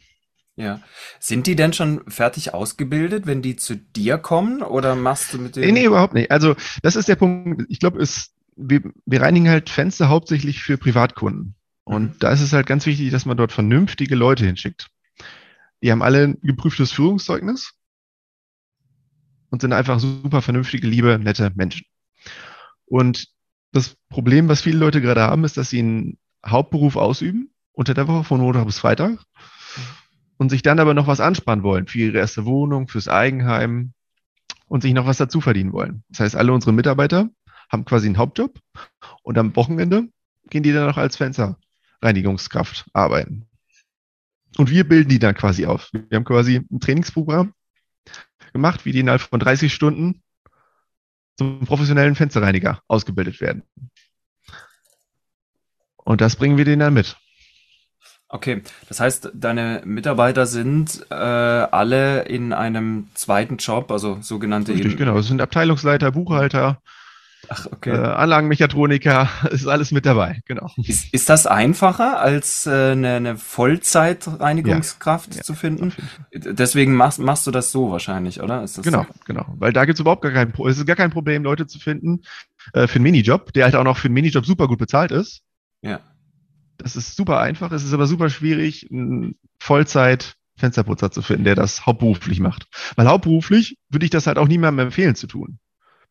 Ja. 0.58 0.80
Sind 1.20 1.46
die 1.46 1.56
denn 1.56 1.72
schon 1.72 2.02
fertig 2.08 2.52
ausgebildet, 2.52 3.26
wenn 3.26 3.42
die 3.42 3.56
zu 3.56 3.76
dir 3.76 4.18
kommen 4.18 4.62
oder 4.62 4.96
machst 4.96 5.32
du 5.32 5.38
mit 5.38 5.56
denen? 5.56 5.66
Nee, 5.66 5.72
nee, 5.80 5.86
überhaupt 5.86 6.14
nicht. 6.14 6.30
Also, 6.30 6.56
das 6.82 6.96
ist 6.96 7.08
der 7.08 7.16
Punkt. 7.16 7.64
Ich 7.68 7.78
glaube, 7.78 8.02
es 8.02 8.32
wir, 8.58 8.82
wir 9.06 9.22
reinigen 9.22 9.48
halt 9.48 9.70
Fenster 9.70 10.08
hauptsächlich 10.08 10.62
für 10.62 10.76
Privatkunden. 10.76 11.54
Und 11.84 12.02
mhm. 12.02 12.18
da 12.18 12.30
ist 12.30 12.40
es 12.40 12.52
halt 12.52 12.66
ganz 12.66 12.84
wichtig, 12.86 13.10
dass 13.10 13.24
man 13.24 13.36
dort 13.36 13.52
vernünftige 13.52 14.14
Leute 14.14 14.44
hinschickt. 14.44 14.88
Die 15.82 15.92
haben 15.92 16.02
alle 16.02 16.24
ein 16.24 16.40
geprüftes 16.42 16.90
Führungszeugnis 16.90 17.74
und 19.50 19.62
sind 19.62 19.72
einfach 19.72 20.00
super 20.00 20.42
vernünftige, 20.42 20.86
liebe, 20.86 21.18
nette 21.18 21.52
Menschen. 21.54 21.86
Und 22.84 23.28
das 23.72 23.96
Problem, 24.08 24.48
was 24.48 24.62
viele 24.62 24.78
Leute 24.78 25.00
gerade 25.00 25.22
haben, 25.22 25.44
ist, 25.44 25.56
dass 25.56 25.70
sie 25.70 25.78
einen 25.78 26.18
Hauptberuf 26.44 26.96
ausüben, 26.96 27.52
unter 27.72 27.94
der 27.94 28.08
Woche 28.08 28.24
von 28.24 28.40
Montag 28.40 28.66
bis 28.66 28.78
Freitag, 28.78 29.20
und 30.38 30.48
sich 30.48 30.62
dann 30.62 30.78
aber 30.78 30.94
noch 30.94 31.06
was 31.06 31.20
ansparen 31.20 31.62
wollen 31.62 31.86
für 31.86 31.98
ihre 31.98 32.18
erste 32.18 32.46
Wohnung, 32.46 32.88
fürs 32.88 33.08
Eigenheim 33.08 33.92
und 34.66 34.82
sich 34.82 34.94
noch 34.94 35.06
was 35.06 35.18
dazu 35.18 35.40
verdienen 35.40 35.72
wollen. 35.72 36.04
Das 36.08 36.20
heißt, 36.20 36.36
alle 36.36 36.52
unsere 36.52 36.72
Mitarbeiter 36.72 37.28
haben 37.70 37.84
quasi 37.84 38.06
einen 38.06 38.18
Hauptjob 38.18 38.58
und 39.22 39.36
am 39.36 39.54
Wochenende 39.56 40.08
gehen 40.48 40.62
die 40.62 40.72
dann 40.72 40.86
noch 40.86 40.96
als 40.96 41.16
Fensterreinigungskraft 41.16 42.86
arbeiten. 42.92 43.46
Und 44.56 44.70
wir 44.70 44.88
bilden 44.88 45.10
die 45.10 45.18
dann 45.18 45.34
quasi 45.34 45.66
auf. 45.66 45.90
Wir 45.92 46.16
haben 46.16 46.24
quasi 46.24 46.64
ein 46.70 46.80
Trainingsprogramm 46.80 47.52
gemacht, 48.52 48.84
wie 48.84 48.92
die 48.92 49.00
innerhalb 49.00 49.20
von 49.20 49.40
30 49.40 49.72
Stunden 49.72 50.22
zum 51.36 51.60
professionellen 51.60 52.14
Fensterreiniger 52.14 52.82
ausgebildet 52.88 53.40
werden. 53.40 53.62
Und 55.96 56.20
das 56.20 56.36
bringen 56.36 56.56
wir 56.56 56.64
denen 56.64 56.80
dann 56.80 56.94
mit. 56.94 57.16
Okay, 58.30 58.62
das 58.88 59.00
heißt, 59.00 59.30
deine 59.34 59.82
Mitarbeiter 59.84 60.46
sind 60.46 61.06
äh, 61.10 61.14
alle 61.14 62.22
in 62.22 62.52
einem 62.52 63.08
zweiten 63.14 63.56
Job, 63.56 63.90
also 63.90 64.18
sogenannte. 64.20 64.74
Richtig, 64.74 64.98
genau. 64.98 65.18
Es 65.18 65.28
sind 65.28 65.40
Abteilungsleiter, 65.40 66.12
Buchhalter, 66.12 66.78
Ach, 67.48 67.66
okay. 67.70 67.90
Äh, 67.90 67.98
Anlagenmechatroniker, 67.98 69.28
ist 69.50 69.66
alles 69.66 69.92
mit 69.92 70.06
dabei, 70.06 70.40
genau. 70.46 70.70
Ist, 70.76 71.12
ist 71.14 71.28
das 71.28 71.46
einfacher, 71.46 72.20
als 72.20 72.66
äh, 72.66 72.92
eine, 72.92 73.14
eine 73.14 73.36
Vollzeitreinigungskraft 73.36 75.36
ja, 75.36 75.42
zu 75.42 75.54
finden? 75.54 75.92
Ja, 76.32 76.52
Deswegen 76.52 76.94
machst, 76.94 77.18
machst 77.18 77.46
du 77.46 77.50
das 77.50 77.70
so 77.70 77.90
wahrscheinlich, 77.90 78.42
oder? 78.42 78.66
genau, 78.82 79.04
so? 79.04 79.06
genau. 79.24 79.46
Weil 79.58 79.72
da 79.72 79.84
gibt 79.84 79.96
es 79.96 80.00
überhaupt 80.00 80.22
gar 80.22 80.32
kein, 80.32 80.52
es 80.66 80.78
ist 80.78 80.86
gar 80.86 80.96
kein 80.96 81.10
Problem, 81.10 81.44
Leute 81.44 81.66
zu 81.66 81.78
finden 81.78 82.22
äh, 82.72 82.86
für 82.86 82.96
einen 82.96 83.04
Minijob, 83.04 83.52
der 83.52 83.64
halt 83.64 83.76
auch 83.76 83.84
noch 83.84 83.96
für 83.96 84.06
einen 84.06 84.14
Minijob 84.14 84.44
super 84.44 84.68
gut 84.68 84.78
bezahlt 84.78 85.10
ist. 85.10 85.42
Ja. 85.82 86.00
Das 86.78 86.96
ist 86.96 87.16
super 87.16 87.40
einfach, 87.40 87.72
es 87.72 87.84
ist 87.84 87.92
aber 87.92 88.06
super 88.06 88.30
schwierig, 88.30 88.88
einen 88.90 89.36
Vollzeit 89.58 90.36
Fensterputzer 90.58 91.10
zu 91.10 91.22
finden, 91.22 91.44
der 91.44 91.54
das 91.54 91.86
hauptberuflich 91.86 92.40
macht. 92.40 92.66
Weil 92.96 93.08
hauptberuflich 93.08 93.78
würde 93.88 94.04
ich 94.04 94.10
das 94.10 94.26
halt 94.26 94.38
auch 94.38 94.48
niemandem 94.48 94.86
empfehlen 94.86 95.14
zu 95.14 95.26
tun 95.26 95.58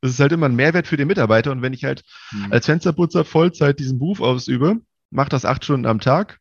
Das 0.02 0.12
ist 0.12 0.20
halt 0.20 0.32
immer 0.32 0.48
ein 0.48 0.56
Mehrwert 0.56 0.88
für 0.88 0.98
den 0.98 1.08
Mitarbeiter. 1.08 1.52
Und 1.52 1.62
wenn 1.62 1.74
ich 1.74 1.84
halt 1.84 2.04
mhm. 2.32 2.52
als 2.52 2.66
Fensterputzer 2.66 3.26
Vollzeit 3.26 3.80
diesen 3.80 4.00
Beruf 4.00 4.22
ausübe, 4.22 4.78
mache 5.10 5.30
das 5.30 5.46
acht 5.46 5.64
Stunden 5.64 5.86
am 5.86 6.00
Tag, 6.00 6.40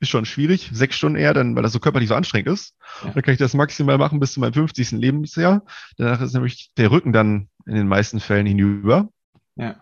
ist 0.00 0.08
schon 0.10 0.24
schwierig, 0.24 0.70
sechs 0.72 0.96
Stunden 0.96 1.16
eher, 1.16 1.32
dann, 1.32 1.54
weil 1.54 1.62
das 1.62 1.72
so 1.72 1.80
körperlich 1.80 2.08
so 2.08 2.14
anstrengend 2.14 2.48
ist. 2.48 2.74
Ja. 3.04 3.10
Dann 3.10 3.22
kann 3.22 3.32
ich 3.32 3.38
das 3.38 3.54
maximal 3.54 3.98
machen 3.98 4.20
bis 4.20 4.32
zu 4.32 4.40
meinem 4.40 4.52
50. 4.52 4.92
Lebensjahr. 4.92 5.64
Danach 5.96 6.20
ist 6.20 6.34
nämlich 6.34 6.70
der 6.76 6.90
Rücken 6.90 7.12
dann 7.12 7.48
in 7.66 7.74
den 7.74 7.88
meisten 7.88 8.20
Fällen 8.20 8.46
hinüber. 8.46 9.08
Ja. 9.56 9.76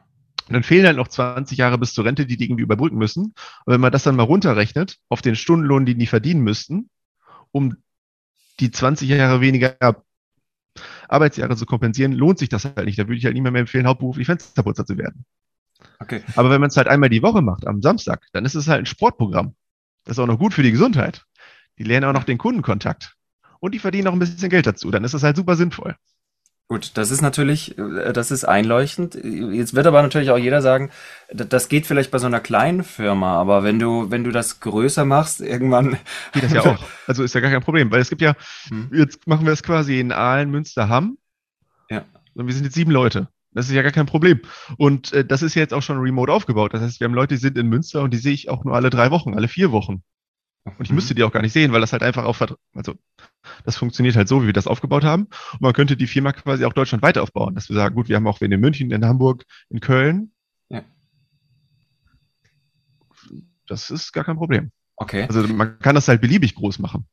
Und 0.48 0.54
dann 0.54 0.62
fehlen 0.62 0.86
halt 0.86 0.96
noch 0.96 1.08
20 1.08 1.58
Jahre 1.58 1.78
bis 1.78 1.94
zur 1.94 2.04
Rente, 2.04 2.26
die 2.26 2.36
die 2.36 2.44
irgendwie 2.44 2.62
überbrücken 2.62 2.98
müssen. 2.98 3.26
Und 3.64 3.72
wenn 3.72 3.80
man 3.80 3.92
das 3.92 4.02
dann 4.02 4.16
mal 4.16 4.24
runterrechnet 4.24 4.98
auf 5.08 5.22
den 5.22 5.36
Stundenlohn, 5.36 5.86
den 5.86 5.98
die 5.98 6.06
verdienen 6.06 6.42
müssten, 6.42 6.90
um 7.52 7.76
die 8.60 8.70
20 8.70 9.08
Jahre 9.08 9.40
weniger 9.40 9.76
Arbeitsjahre 11.08 11.56
zu 11.56 11.66
kompensieren, 11.66 12.12
lohnt 12.12 12.38
sich 12.38 12.48
das 12.48 12.64
halt 12.64 12.84
nicht. 12.84 12.98
Da 12.98 13.06
würde 13.06 13.16
ich 13.16 13.24
halt 13.24 13.34
niemand 13.34 13.52
mehr 13.52 13.60
empfehlen, 13.60 13.86
hauptberuflich 13.86 14.26
Fensterputzer 14.26 14.86
zu 14.86 14.98
werden. 14.98 15.24
Okay. 15.98 16.22
Aber 16.36 16.50
wenn 16.50 16.60
man 16.60 16.68
es 16.68 16.76
halt 16.76 16.88
einmal 16.88 17.08
die 17.08 17.22
Woche 17.22 17.42
macht, 17.42 17.66
am 17.66 17.82
Samstag, 17.82 18.26
dann 18.32 18.44
ist 18.44 18.54
es 18.54 18.68
halt 18.68 18.80
ein 18.80 18.86
Sportprogramm. 18.86 19.54
Das 20.04 20.16
ist 20.16 20.18
auch 20.18 20.26
noch 20.26 20.38
gut 20.38 20.54
für 20.54 20.62
die 20.62 20.72
Gesundheit. 20.72 21.24
Die 21.78 21.84
lernen 21.84 22.06
auch 22.06 22.12
noch 22.12 22.24
den 22.24 22.38
Kundenkontakt. 22.38 23.16
Und 23.60 23.74
die 23.74 23.78
verdienen 23.78 24.08
auch 24.08 24.12
ein 24.12 24.18
bisschen 24.18 24.50
Geld 24.50 24.66
dazu. 24.66 24.90
Dann 24.90 25.04
ist 25.04 25.14
das 25.14 25.22
halt 25.22 25.36
super 25.36 25.56
sinnvoll. 25.56 25.96
Gut, 26.72 26.92
das 26.94 27.10
ist 27.10 27.20
natürlich, 27.20 27.76
äh, 27.76 28.14
das 28.14 28.30
ist 28.30 28.44
einleuchtend. 28.46 29.14
Jetzt 29.14 29.74
wird 29.74 29.86
aber 29.86 30.00
natürlich 30.00 30.30
auch 30.30 30.38
jeder 30.38 30.62
sagen, 30.62 30.88
das 31.30 31.68
geht 31.68 31.86
vielleicht 31.86 32.10
bei 32.10 32.16
so 32.16 32.26
einer 32.26 32.40
kleinen 32.40 32.82
Firma, 32.82 33.38
aber 33.38 33.62
wenn 33.62 33.78
du, 33.78 34.10
wenn 34.10 34.24
du 34.24 34.30
das 34.30 34.60
größer 34.60 35.04
machst, 35.04 35.42
irgendwann. 35.42 35.98
Geht 36.32 36.44
das 36.44 36.52
ja 36.54 36.62
auch. 36.64 36.82
Also 37.06 37.24
ist 37.24 37.34
ja 37.34 37.42
gar 37.42 37.50
kein 37.50 37.60
Problem, 37.60 37.90
weil 37.90 38.00
es 38.00 38.08
gibt 38.08 38.22
ja, 38.22 38.36
hm. 38.68 38.88
jetzt 38.90 39.26
machen 39.26 39.44
wir 39.44 39.52
es 39.52 39.62
quasi 39.62 40.00
in 40.00 40.12
Aalen, 40.12 40.50
Münster, 40.50 40.88
Hamm. 40.88 41.18
Ja. 41.90 42.06
Und 42.32 42.46
wir 42.46 42.54
sind 42.54 42.64
jetzt 42.64 42.74
sieben 42.74 42.90
Leute. 42.90 43.28
Das 43.50 43.68
ist 43.68 43.74
ja 43.74 43.82
gar 43.82 43.92
kein 43.92 44.06
Problem. 44.06 44.40
Und 44.78 45.12
äh, 45.12 45.26
das 45.26 45.42
ist 45.42 45.54
jetzt 45.54 45.74
auch 45.74 45.82
schon 45.82 45.98
remote 45.98 46.32
aufgebaut. 46.32 46.72
Das 46.72 46.80
heißt, 46.80 47.00
wir 47.00 47.04
haben 47.04 47.12
Leute, 47.12 47.34
die 47.34 47.40
sind 47.42 47.58
in 47.58 47.68
Münster 47.68 48.00
und 48.00 48.14
die 48.14 48.18
sehe 48.18 48.32
ich 48.32 48.48
auch 48.48 48.64
nur 48.64 48.74
alle 48.74 48.88
drei 48.88 49.10
Wochen, 49.10 49.34
alle 49.34 49.48
vier 49.48 49.72
Wochen. 49.72 50.02
Und 50.64 50.80
ich 50.80 50.92
müsste 50.92 51.14
die 51.14 51.24
auch 51.24 51.32
gar 51.32 51.42
nicht 51.42 51.52
sehen, 51.52 51.72
weil 51.72 51.80
das 51.80 51.92
halt 51.92 52.02
einfach 52.04 52.24
auf, 52.24 52.40
also 52.74 52.94
das 53.64 53.76
funktioniert 53.76 54.14
halt 54.14 54.28
so, 54.28 54.42
wie 54.42 54.46
wir 54.46 54.52
das 54.52 54.68
aufgebaut 54.68 55.02
haben. 55.02 55.24
Und 55.54 55.60
man 55.60 55.72
könnte 55.72 55.96
die 55.96 56.06
Firma 56.06 56.32
quasi 56.32 56.64
auch 56.64 56.72
deutschlandweit 56.72 57.18
aufbauen, 57.18 57.54
dass 57.54 57.68
wir 57.68 57.74
sagen, 57.74 57.94
gut, 57.94 58.08
wir 58.08 58.16
haben 58.16 58.26
auch 58.28 58.40
wen 58.40 58.52
in 58.52 58.60
München, 58.60 58.90
in 58.92 59.04
Hamburg, 59.04 59.44
in 59.70 59.80
Köln. 59.80 60.32
Ja. 60.68 60.82
Das 63.66 63.90
ist 63.90 64.12
gar 64.12 64.24
kein 64.24 64.36
Problem. 64.36 64.70
Okay. 64.96 65.24
Also 65.24 65.46
man 65.48 65.78
kann 65.80 65.96
das 65.96 66.06
halt 66.06 66.20
beliebig 66.20 66.54
groß 66.54 66.78
machen. 66.78 67.06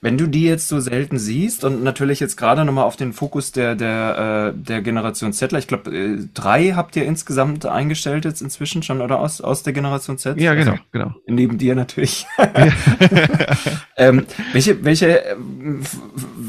Wenn 0.00 0.16
du 0.16 0.26
die 0.26 0.44
jetzt 0.44 0.68
so 0.68 0.80
selten 0.80 1.18
siehst 1.18 1.64
und 1.64 1.82
natürlich 1.82 2.20
jetzt 2.20 2.36
gerade 2.36 2.64
nochmal 2.64 2.84
auf 2.84 2.96
den 2.96 3.12
Fokus 3.12 3.52
der, 3.52 3.74
der, 3.74 4.52
äh, 4.54 4.58
der 4.58 4.82
Generation 4.82 5.32
Z, 5.32 5.52
ich 5.52 5.66
glaube, 5.66 5.90
äh, 5.94 6.18
drei 6.34 6.72
habt 6.72 6.96
ihr 6.96 7.04
insgesamt 7.04 7.66
eingestellt 7.66 8.24
jetzt 8.24 8.40
inzwischen 8.40 8.82
schon 8.82 9.00
oder 9.00 9.20
aus, 9.20 9.40
aus 9.40 9.62
der 9.62 9.72
Generation 9.72 10.18
Z? 10.18 10.40
Ja, 10.40 10.54
genau, 10.54 10.72
also, 10.72 10.82
genau. 10.92 11.14
Neben 11.26 11.58
dir 11.58 11.74
natürlich. 11.74 12.26
ähm, 13.96 14.26
welche, 14.52 14.84
welche, 14.84 15.36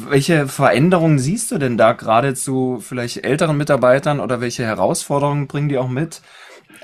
welche 0.09 0.47
Veränderungen 0.47 1.19
siehst 1.19 1.51
du 1.51 1.57
denn 1.57 1.77
da 1.77 1.93
gerade 1.93 2.33
zu 2.33 2.81
vielleicht 2.81 3.23
älteren 3.23 3.57
Mitarbeitern 3.57 4.19
oder 4.19 4.41
welche 4.41 4.63
Herausforderungen 4.63 5.47
bringen 5.47 5.69
die 5.69 5.77
auch 5.77 5.89
mit? 5.89 6.21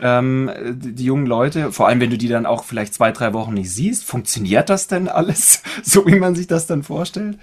Ähm, 0.01 0.51
die, 0.75 1.05
jungen 1.05 1.25
Leute, 1.25 1.71
vor 1.71 1.87
allem 1.87 1.99
wenn 1.99 2.09
du 2.09 2.17
die 2.17 2.27
dann 2.27 2.45
auch 2.45 2.63
vielleicht 2.63 2.93
zwei, 2.93 3.11
drei 3.11 3.33
Wochen 3.33 3.53
nicht 3.53 3.71
siehst, 3.71 4.03
funktioniert 4.05 4.69
das 4.69 4.87
denn 4.87 5.07
alles, 5.07 5.63
so 5.83 6.05
wie 6.05 6.19
man 6.19 6.35
sich 6.35 6.47
das 6.47 6.67
dann 6.67 6.83
vorstellt? 6.83 7.37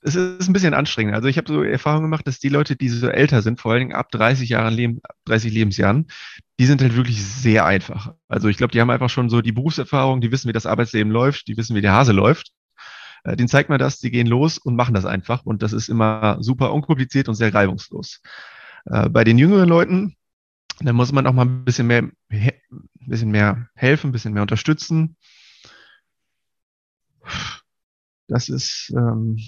Es 0.00 0.14
ist 0.14 0.48
ein 0.48 0.52
bisschen 0.52 0.74
anstrengend. 0.74 1.14
Also 1.14 1.26
ich 1.26 1.38
habe 1.38 1.52
so 1.52 1.62
Erfahrung 1.62 2.02
gemacht, 2.02 2.26
dass 2.26 2.38
die 2.38 2.48
Leute, 2.48 2.76
die 2.76 2.88
so 2.88 3.08
älter 3.08 3.42
sind, 3.42 3.60
vor 3.60 3.72
allen 3.72 3.80
Dingen 3.80 3.94
ab 3.94 4.10
30 4.12 4.48
Jahren 4.48 4.72
Leben, 4.72 5.00
30 5.24 5.52
Lebensjahren, 5.52 6.06
die 6.60 6.66
sind 6.66 6.80
halt 6.80 6.94
wirklich 6.94 7.24
sehr 7.24 7.66
einfach. 7.66 8.14
Also 8.28 8.48
ich 8.48 8.56
glaube, 8.56 8.70
die 8.70 8.80
haben 8.80 8.90
einfach 8.90 9.10
schon 9.10 9.28
so 9.28 9.40
die 9.40 9.52
Berufserfahrung, 9.52 10.20
die 10.20 10.30
wissen, 10.30 10.48
wie 10.48 10.52
das 10.52 10.66
Arbeitsleben 10.66 11.12
läuft, 11.12 11.48
die 11.48 11.56
wissen, 11.56 11.74
wie 11.74 11.80
der 11.80 11.92
Hase 11.92 12.12
läuft. 12.12 12.52
Äh, 13.24 13.36
den 13.36 13.48
zeigt 13.48 13.70
man 13.70 13.78
das, 13.78 13.98
die 13.98 14.10
gehen 14.10 14.28
los 14.28 14.58
und 14.58 14.76
machen 14.76 14.94
das 14.94 15.04
einfach. 15.04 15.44
Und 15.44 15.62
das 15.62 15.72
ist 15.72 15.88
immer 15.88 16.36
super 16.40 16.72
unkompliziert 16.72 17.28
und 17.28 17.34
sehr 17.34 17.52
reibungslos. 17.52 18.20
Äh, 18.86 19.08
bei 19.08 19.24
den 19.24 19.38
jüngeren 19.38 19.68
Leuten, 19.68 20.16
dann 20.80 20.96
muss 20.96 21.12
man 21.12 21.26
auch 21.26 21.32
mal 21.32 21.44
ein 21.44 21.64
bisschen 21.64 21.86
mehr, 21.86 22.02
ein 22.30 22.52
bisschen 23.06 23.30
mehr 23.30 23.68
helfen, 23.74 24.08
ein 24.08 24.12
bisschen 24.12 24.32
mehr 24.32 24.42
unterstützen. 24.42 25.16
Das 28.28 28.48
ist 28.48 28.92
ähm, 28.94 29.38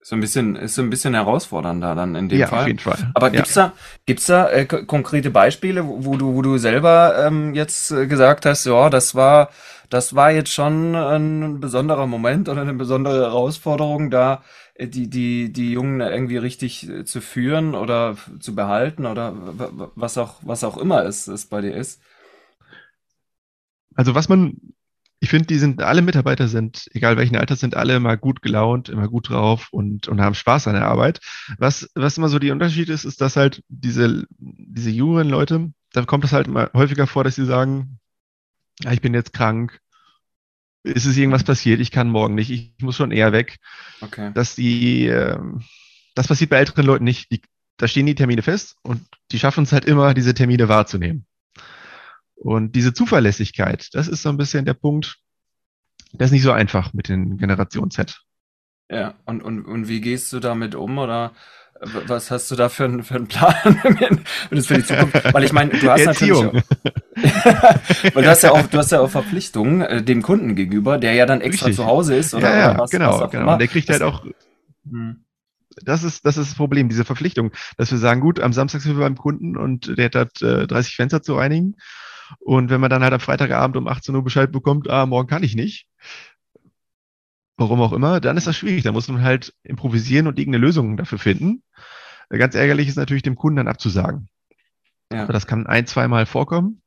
so 0.00 0.14
ein 0.14 0.20
bisschen, 0.20 0.54
ist 0.54 0.76
so 0.76 0.82
ein 0.82 0.90
bisschen 0.90 1.14
herausfordernder 1.14 1.96
dann 1.96 2.14
in 2.14 2.28
dem 2.28 2.38
ja, 2.38 2.46
Fall. 2.46 2.60
auf 2.60 2.66
jeden 2.68 2.78
Fall. 2.78 3.10
Aber 3.14 3.30
gibt's 3.30 3.56
ja. 3.56 3.68
da, 3.68 3.72
gibt's 4.06 4.26
da 4.26 4.48
äh, 4.50 4.64
konkrete 4.64 5.30
Beispiele, 5.30 5.84
wo, 5.84 6.04
wo, 6.04 6.16
du, 6.16 6.34
wo 6.34 6.42
du 6.42 6.58
selber 6.58 7.26
ähm, 7.26 7.54
jetzt 7.54 7.90
äh, 7.90 8.06
gesagt 8.06 8.46
hast, 8.46 8.66
ja, 8.66 8.88
das 8.88 9.16
war, 9.16 9.50
das 9.90 10.14
war 10.14 10.30
jetzt 10.30 10.52
schon 10.52 10.94
ein 10.94 11.58
besonderer 11.58 12.06
Moment 12.06 12.48
oder 12.48 12.62
eine 12.62 12.74
besondere 12.74 13.22
Herausforderung, 13.22 14.10
da 14.10 14.44
die, 14.78 15.08
die, 15.08 15.52
die 15.52 15.72
Jungen 15.72 16.00
irgendwie 16.00 16.36
richtig 16.36 16.88
äh, 16.88 17.04
zu 17.04 17.20
führen 17.20 17.74
oder 17.74 18.16
zu 18.40 18.54
behalten 18.54 19.06
oder 19.06 19.34
was 19.94 20.18
auch, 20.18 20.36
was 20.42 20.64
auch 20.64 20.76
immer 20.76 21.04
es, 21.04 21.28
es 21.28 21.46
bei 21.46 21.60
dir 21.60 21.74
ist? 21.74 22.00
Also 23.94 24.14
was 24.14 24.28
man, 24.28 24.58
ich 25.20 25.30
finde, 25.30 25.46
die 25.46 25.58
sind, 25.58 25.82
alle 25.82 26.02
Mitarbeiter 26.02 26.48
sind, 26.48 26.88
egal 26.92 27.16
welchen 27.16 27.36
Alters, 27.36 27.60
sind 27.60 27.74
alle 27.74 27.96
immer 27.96 28.16
gut 28.16 28.42
gelaunt, 28.42 28.90
immer 28.90 29.08
gut 29.08 29.30
drauf 29.30 29.68
und, 29.70 30.08
und 30.08 30.20
haben 30.20 30.34
Spaß 30.34 30.68
an 30.68 30.74
der 30.74 30.86
Arbeit. 30.86 31.20
Was, 31.58 31.90
was 31.94 32.18
immer 32.18 32.28
so 32.28 32.38
die 32.38 32.50
Unterschied 32.50 32.90
ist, 32.90 33.04
ist, 33.04 33.20
dass 33.22 33.36
halt 33.36 33.62
diese, 33.68 34.26
diese 34.38 34.90
jungen 34.90 35.28
Leute, 35.28 35.72
da 35.92 36.04
kommt 36.04 36.24
es 36.24 36.32
halt 36.32 36.48
mal 36.48 36.70
häufiger 36.74 37.06
vor, 37.06 37.24
dass 37.24 37.36
sie 37.36 37.46
sagen, 37.46 37.98
ja, 38.82 38.92
ich 38.92 39.00
bin 39.00 39.14
jetzt 39.14 39.32
krank, 39.32 39.80
ist 40.86 41.06
es 41.06 41.16
irgendwas 41.16 41.44
passiert, 41.44 41.80
ich 41.80 41.90
kann 41.90 42.08
morgen 42.08 42.34
nicht, 42.34 42.50
ich 42.50 42.72
muss 42.80 42.96
schon 42.96 43.10
eher 43.10 43.32
weg. 43.32 43.58
Okay. 44.00 44.30
Dass 44.34 44.54
die, 44.54 45.06
äh, 45.06 45.38
das 46.14 46.28
passiert 46.28 46.50
bei 46.50 46.58
älteren 46.58 46.86
Leuten 46.86 47.04
nicht. 47.04 47.30
Die, 47.30 47.42
da 47.76 47.88
stehen 47.88 48.06
die 48.06 48.14
Termine 48.14 48.42
fest 48.42 48.76
und 48.82 49.02
die 49.32 49.38
schaffen 49.38 49.64
es 49.64 49.72
halt 49.72 49.84
immer, 49.84 50.14
diese 50.14 50.34
Termine 50.34 50.68
wahrzunehmen. 50.68 51.26
Und 52.36 52.76
diese 52.76 52.94
Zuverlässigkeit, 52.94 53.88
das 53.92 54.08
ist 54.08 54.22
so 54.22 54.28
ein 54.28 54.36
bisschen 54.36 54.64
der 54.64 54.74
Punkt, 54.74 55.18
das 56.12 56.26
ist 56.26 56.32
nicht 56.32 56.42
so 56.42 56.52
einfach 56.52 56.92
mit 56.92 57.08
den 57.08 57.36
Generation 57.38 57.90
Z. 57.90 58.20
Ja, 58.88 59.14
und, 59.24 59.42
und, 59.42 59.64
und 59.64 59.88
wie 59.88 60.00
gehst 60.00 60.32
du 60.32 60.38
damit 60.38 60.74
um? 60.74 60.98
Oder 60.98 61.32
was 61.80 62.30
hast 62.30 62.50
du 62.50 62.56
da 62.56 62.68
für, 62.68 62.84
einen, 62.84 63.02
für 63.02 63.14
einen 63.14 63.26
Plan 63.26 63.54
das 64.50 64.66
für 64.66 64.74
die 64.74 64.84
Zukunft? 64.84 65.34
Weil 65.34 65.44
ich 65.44 65.52
meine, 65.52 65.70
du 65.70 65.90
hast 65.90 66.00
Erziehung. 66.00 66.52
natürlich 66.54 67.46
auch, 67.46 68.14
weil 68.14 68.22
du 68.22 68.30
hast 68.30 68.42
ja 68.42 68.52
auch, 68.52 68.66
du 68.66 68.78
hast 68.78 68.92
ja 68.92 69.00
auch 69.00 69.10
Verpflichtungen 69.10 69.82
äh, 69.82 70.02
dem 70.02 70.22
Kunden 70.22 70.54
gegenüber, 70.54 70.98
der 70.98 71.14
ja 71.14 71.26
dann 71.26 71.40
extra 71.40 71.66
Richtig. 71.66 71.84
zu 71.84 71.86
Hause 71.86 72.16
ist 72.16 72.34
oder, 72.34 72.50
ja, 72.50 72.58
ja, 72.58 72.70
oder 72.70 72.78
was, 72.80 72.90
genau, 72.90 73.20
was 73.20 73.30
genau. 73.30 73.42
Immer. 73.42 73.52
Und 73.54 73.58
der 73.60 73.68
kriegt 73.68 73.88
halt 73.88 74.02
auch. 74.02 74.24
Hm. 74.88 75.22
Das 75.84 76.02
ist, 76.04 76.24
das 76.24 76.38
ist 76.38 76.50
das 76.50 76.56
Problem, 76.56 76.88
diese 76.88 77.04
Verpflichtung, 77.04 77.52
dass 77.76 77.90
wir 77.90 77.98
sagen, 77.98 78.22
gut, 78.22 78.40
am 78.40 78.54
Samstag 78.54 78.80
sind 78.80 78.96
wir 78.96 79.04
beim 79.04 79.16
Kunden 79.16 79.58
und 79.58 79.98
der 79.98 80.10
hat 80.14 80.40
äh, 80.40 80.66
30 80.66 80.96
Fenster 80.96 81.22
zu 81.22 81.34
reinigen. 81.34 81.76
Und 82.40 82.70
wenn 82.70 82.80
man 82.80 82.90
dann 82.90 83.02
halt 83.02 83.12
am 83.12 83.20
Freitagabend 83.20 83.76
um 83.76 83.86
18 83.86 84.14
Uhr 84.14 84.24
Bescheid 84.24 84.50
bekommt, 84.50 84.88
ah, 84.88 85.04
morgen 85.04 85.28
kann 85.28 85.42
ich 85.42 85.54
nicht, 85.54 85.86
warum 87.56 87.80
auch 87.80 87.92
immer, 87.92 88.20
dann 88.20 88.36
ist 88.36 88.46
das 88.46 88.56
schwierig. 88.56 88.82
Da 88.82 88.92
muss 88.92 89.08
man 89.08 89.22
halt 89.22 89.54
improvisieren 89.62 90.26
und 90.26 90.38
irgendeine 90.38 90.64
Lösung 90.64 90.96
dafür 90.96 91.18
finden. 91.18 91.62
Ganz 92.28 92.54
ärgerlich 92.54 92.88
ist 92.88 92.96
natürlich 92.96 93.22
dem 93.22 93.36
Kunden 93.36 93.56
dann 93.56 93.68
abzusagen. 93.68 94.28
Ja. 95.12 95.22
Aber 95.22 95.32
das 95.32 95.46
kann 95.46 95.66
ein, 95.66 95.86
zweimal 95.86 96.26
vorkommen. 96.26 96.82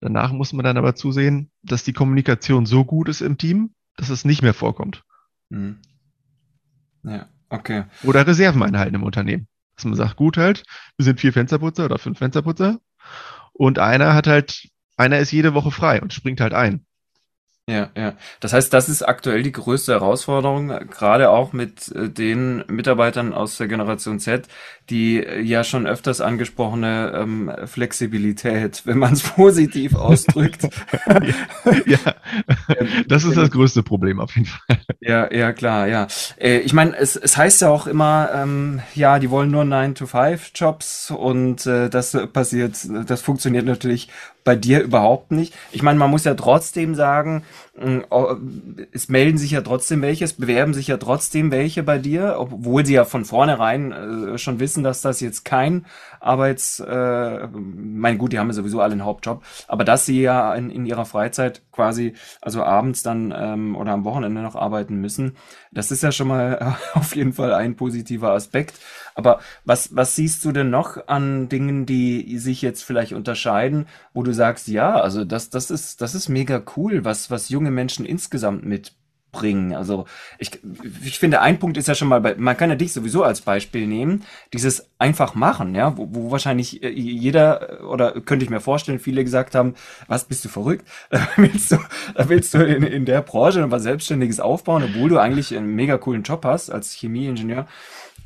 Danach 0.00 0.32
muss 0.32 0.52
man 0.52 0.64
dann 0.64 0.78
aber 0.78 0.94
zusehen, 0.94 1.50
dass 1.62 1.84
die 1.84 1.92
Kommunikation 1.92 2.64
so 2.64 2.84
gut 2.84 3.08
ist 3.08 3.20
im 3.20 3.36
Team, 3.36 3.74
dass 3.96 4.08
es 4.08 4.24
nicht 4.24 4.40
mehr 4.40 4.54
vorkommt. 4.54 5.04
Mhm. 5.50 5.80
Ja, 7.02 7.28
okay. 7.50 7.84
Oder 8.02 8.26
Reserven 8.26 8.62
einhalten 8.62 8.94
im 8.94 9.02
Unternehmen. 9.02 9.46
Dass 9.76 9.84
man 9.84 9.94
sagt, 9.94 10.16
gut 10.16 10.38
halt, 10.38 10.64
wir 10.96 11.04
sind 11.04 11.20
vier 11.20 11.32
Fensterputzer 11.32 11.84
oder 11.84 11.98
fünf 11.98 12.18
Fensterputzer 12.18 12.80
und 13.52 13.78
einer 13.78 14.14
hat 14.14 14.26
halt, 14.26 14.68
einer 14.96 15.18
ist 15.18 15.32
jede 15.32 15.52
Woche 15.52 15.70
frei 15.70 16.00
und 16.00 16.14
springt 16.14 16.40
halt 16.40 16.54
ein. 16.54 16.86
Ja, 17.70 17.88
ja. 17.96 18.14
Das 18.40 18.52
heißt, 18.52 18.72
das 18.72 18.88
ist 18.88 19.02
aktuell 19.02 19.44
die 19.44 19.52
größte 19.52 19.92
Herausforderung, 19.92 20.68
gerade 20.90 21.30
auch 21.30 21.52
mit 21.52 21.94
äh, 21.94 22.08
den 22.08 22.64
Mitarbeitern 22.66 23.32
aus 23.32 23.58
der 23.58 23.68
Generation 23.68 24.18
Z, 24.18 24.48
die 24.88 25.24
äh, 25.24 25.40
ja 25.40 25.62
schon 25.62 25.86
öfters 25.86 26.20
angesprochene 26.20 27.12
ähm, 27.14 27.52
Flexibilität, 27.66 28.82
wenn 28.86 28.98
man 28.98 29.12
es 29.12 29.22
positiv 29.36 29.94
ausdrückt. 29.94 30.62
ja, 31.06 31.86
ja. 31.86 31.98
Das 33.06 33.22
ist 33.22 33.36
das 33.36 33.52
größte 33.52 33.84
Problem 33.84 34.18
auf 34.18 34.34
jeden 34.34 34.48
Fall. 34.48 34.80
Ja, 34.98 35.32
ja, 35.32 35.52
klar, 35.52 35.86
ja. 35.86 36.08
Äh, 36.38 36.58
ich 36.58 36.72
meine, 36.72 36.96
es, 36.96 37.14
es 37.14 37.36
heißt 37.36 37.60
ja 37.60 37.70
auch 37.70 37.86
immer, 37.86 38.30
ähm, 38.34 38.80
ja, 38.96 39.20
die 39.20 39.30
wollen 39.30 39.52
nur 39.52 39.62
9-to-5-Jobs 39.62 41.12
und 41.12 41.66
das 41.66 42.16
passiert, 42.32 42.76
das 43.06 43.20
funktioniert 43.20 43.66
natürlich 43.66 44.08
bei 44.44 44.56
dir 44.56 44.82
überhaupt 44.82 45.32
nicht. 45.32 45.54
Ich 45.72 45.82
meine, 45.82 45.98
man 45.98 46.10
muss 46.10 46.24
ja 46.24 46.34
trotzdem 46.34 46.94
sagen, 46.94 47.42
mm, 47.78 48.00
es 48.92 49.08
melden 49.08 49.38
sich 49.38 49.50
ja 49.52 49.60
trotzdem 49.60 50.02
welche, 50.02 50.24
es 50.24 50.34
bewerben 50.34 50.74
sich 50.74 50.88
ja 50.88 50.96
trotzdem 50.96 51.50
welche 51.50 51.82
bei 51.82 51.98
dir, 51.98 52.36
obwohl 52.38 52.86
sie 52.86 52.94
ja 52.94 53.04
von 53.04 53.24
vornherein 53.24 53.92
äh, 53.92 54.38
schon 54.38 54.60
wissen, 54.60 54.82
dass 54.82 55.02
das 55.02 55.20
jetzt 55.20 55.44
kein 55.44 55.86
Arbeits, 56.20 56.80
äh, 56.80 57.48
mein 57.48 58.18
gut, 58.18 58.32
die 58.32 58.38
haben 58.38 58.48
ja 58.48 58.52
sowieso 58.52 58.80
alle 58.80 58.92
einen 58.92 59.04
Hauptjob, 59.04 59.42
aber 59.68 59.84
dass 59.84 60.06
sie 60.06 60.20
ja 60.20 60.54
in, 60.54 60.70
in 60.70 60.86
ihrer 60.86 61.06
Freizeit 61.06 61.62
quasi, 61.72 62.14
also 62.40 62.62
abends 62.62 63.02
dann 63.02 63.34
ähm, 63.36 63.74
oder 63.74 63.92
am 63.92 64.04
Wochenende 64.04 64.42
noch 64.42 64.54
arbeiten 64.54 64.96
müssen, 64.96 65.36
das 65.72 65.90
ist 65.90 66.02
ja 66.02 66.12
schon 66.12 66.28
mal 66.28 66.76
auf 66.94 67.16
jeden 67.16 67.32
Fall 67.32 67.54
ein 67.54 67.76
positiver 67.76 68.32
Aspekt. 68.32 68.74
Aber 69.14 69.40
was, 69.64 69.94
was 69.96 70.14
siehst 70.16 70.44
du 70.44 70.52
denn 70.52 70.70
noch 70.70 71.08
an 71.08 71.48
Dingen, 71.48 71.86
die 71.86 72.38
sich 72.38 72.62
jetzt 72.62 72.84
vielleicht 72.84 73.12
unterscheiden, 73.12 73.86
wo 74.14 74.22
du 74.22 74.32
sagst, 74.32 74.68
ja, 74.68 75.00
also 75.00 75.24
das, 75.24 75.50
das 75.50 75.70
ist, 75.70 76.00
das 76.00 76.14
ist 76.14 76.28
mega 76.28 76.62
cool, 76.76 77.04
was, 77.04 77.30
was 77.30 77.48
junge 77.48 77.70
Menschen 77.70 78.06
insgesamt 78.06 78.64
mitbringen. 79.30 79.74
Also 79.74 80.06
ich, 80.38 80.50
ich 81.04 81.18
finde, 81.18 81.40
ein 81.40 81.58
Punkt 81.58 81.76
ist 81.76 81.88
ja 81.88 81.94
schon 81.94 82.08
mal, 82.08 82.20
bei, 82.20 82.34
man 82.36 82.56
kann 82.56 82.70
ja 82.70 82.76
dich 82.76 82.92
sowieso 82.92 83.22
als 83.22 83.40
Beispiel 83.40 83.86
nehmen, 83.86 84.24
dieses 84.52 84.88
einfach 84.98 85.34
machen, 85.34 85.74
ja, 85.74 85.96
wo, 85.96 86.08
wo 86.10 86.30
wahrscheinlich 86.30 86.82
äh, 86.82 86.90
jeder 86.90 87.84
oder 87.88 88.20
könnte 88.20 88.44
ich 88.44 88.50
mir 88.50 88.60
vorstellen, 88.60 88.98
viele 88.98 89.24
gesagt 89.24 89.54
haben, 89.54 89.74
was 90.08 90.24
bist 90.24 90.44
du 90.44 90.48
verrückt? 90.48 90.86
Willst 91.36 91.72
du, 91.72 91.78
willst 92.16 92.54
du 92.54 92.64
in, 92.64 92.82
in 92.82 93.04
der 93.04 93.22
Branche 93.22 93.70
was 93.70 93.82
Selbstständiges 93.82 94.40
aufbauen, 94.40 94.84
obwohl 94.84 95.08
du 95.08 95.18
eigentlich 95.18 95.56
einen 95.56 95.74
mega 95.74 95.96
coolen 95.98 96.22
Job 96.22 96.44
hast 96.44 96.70
als 96.70 96.92
Chemieingenieur. 96.92 97.66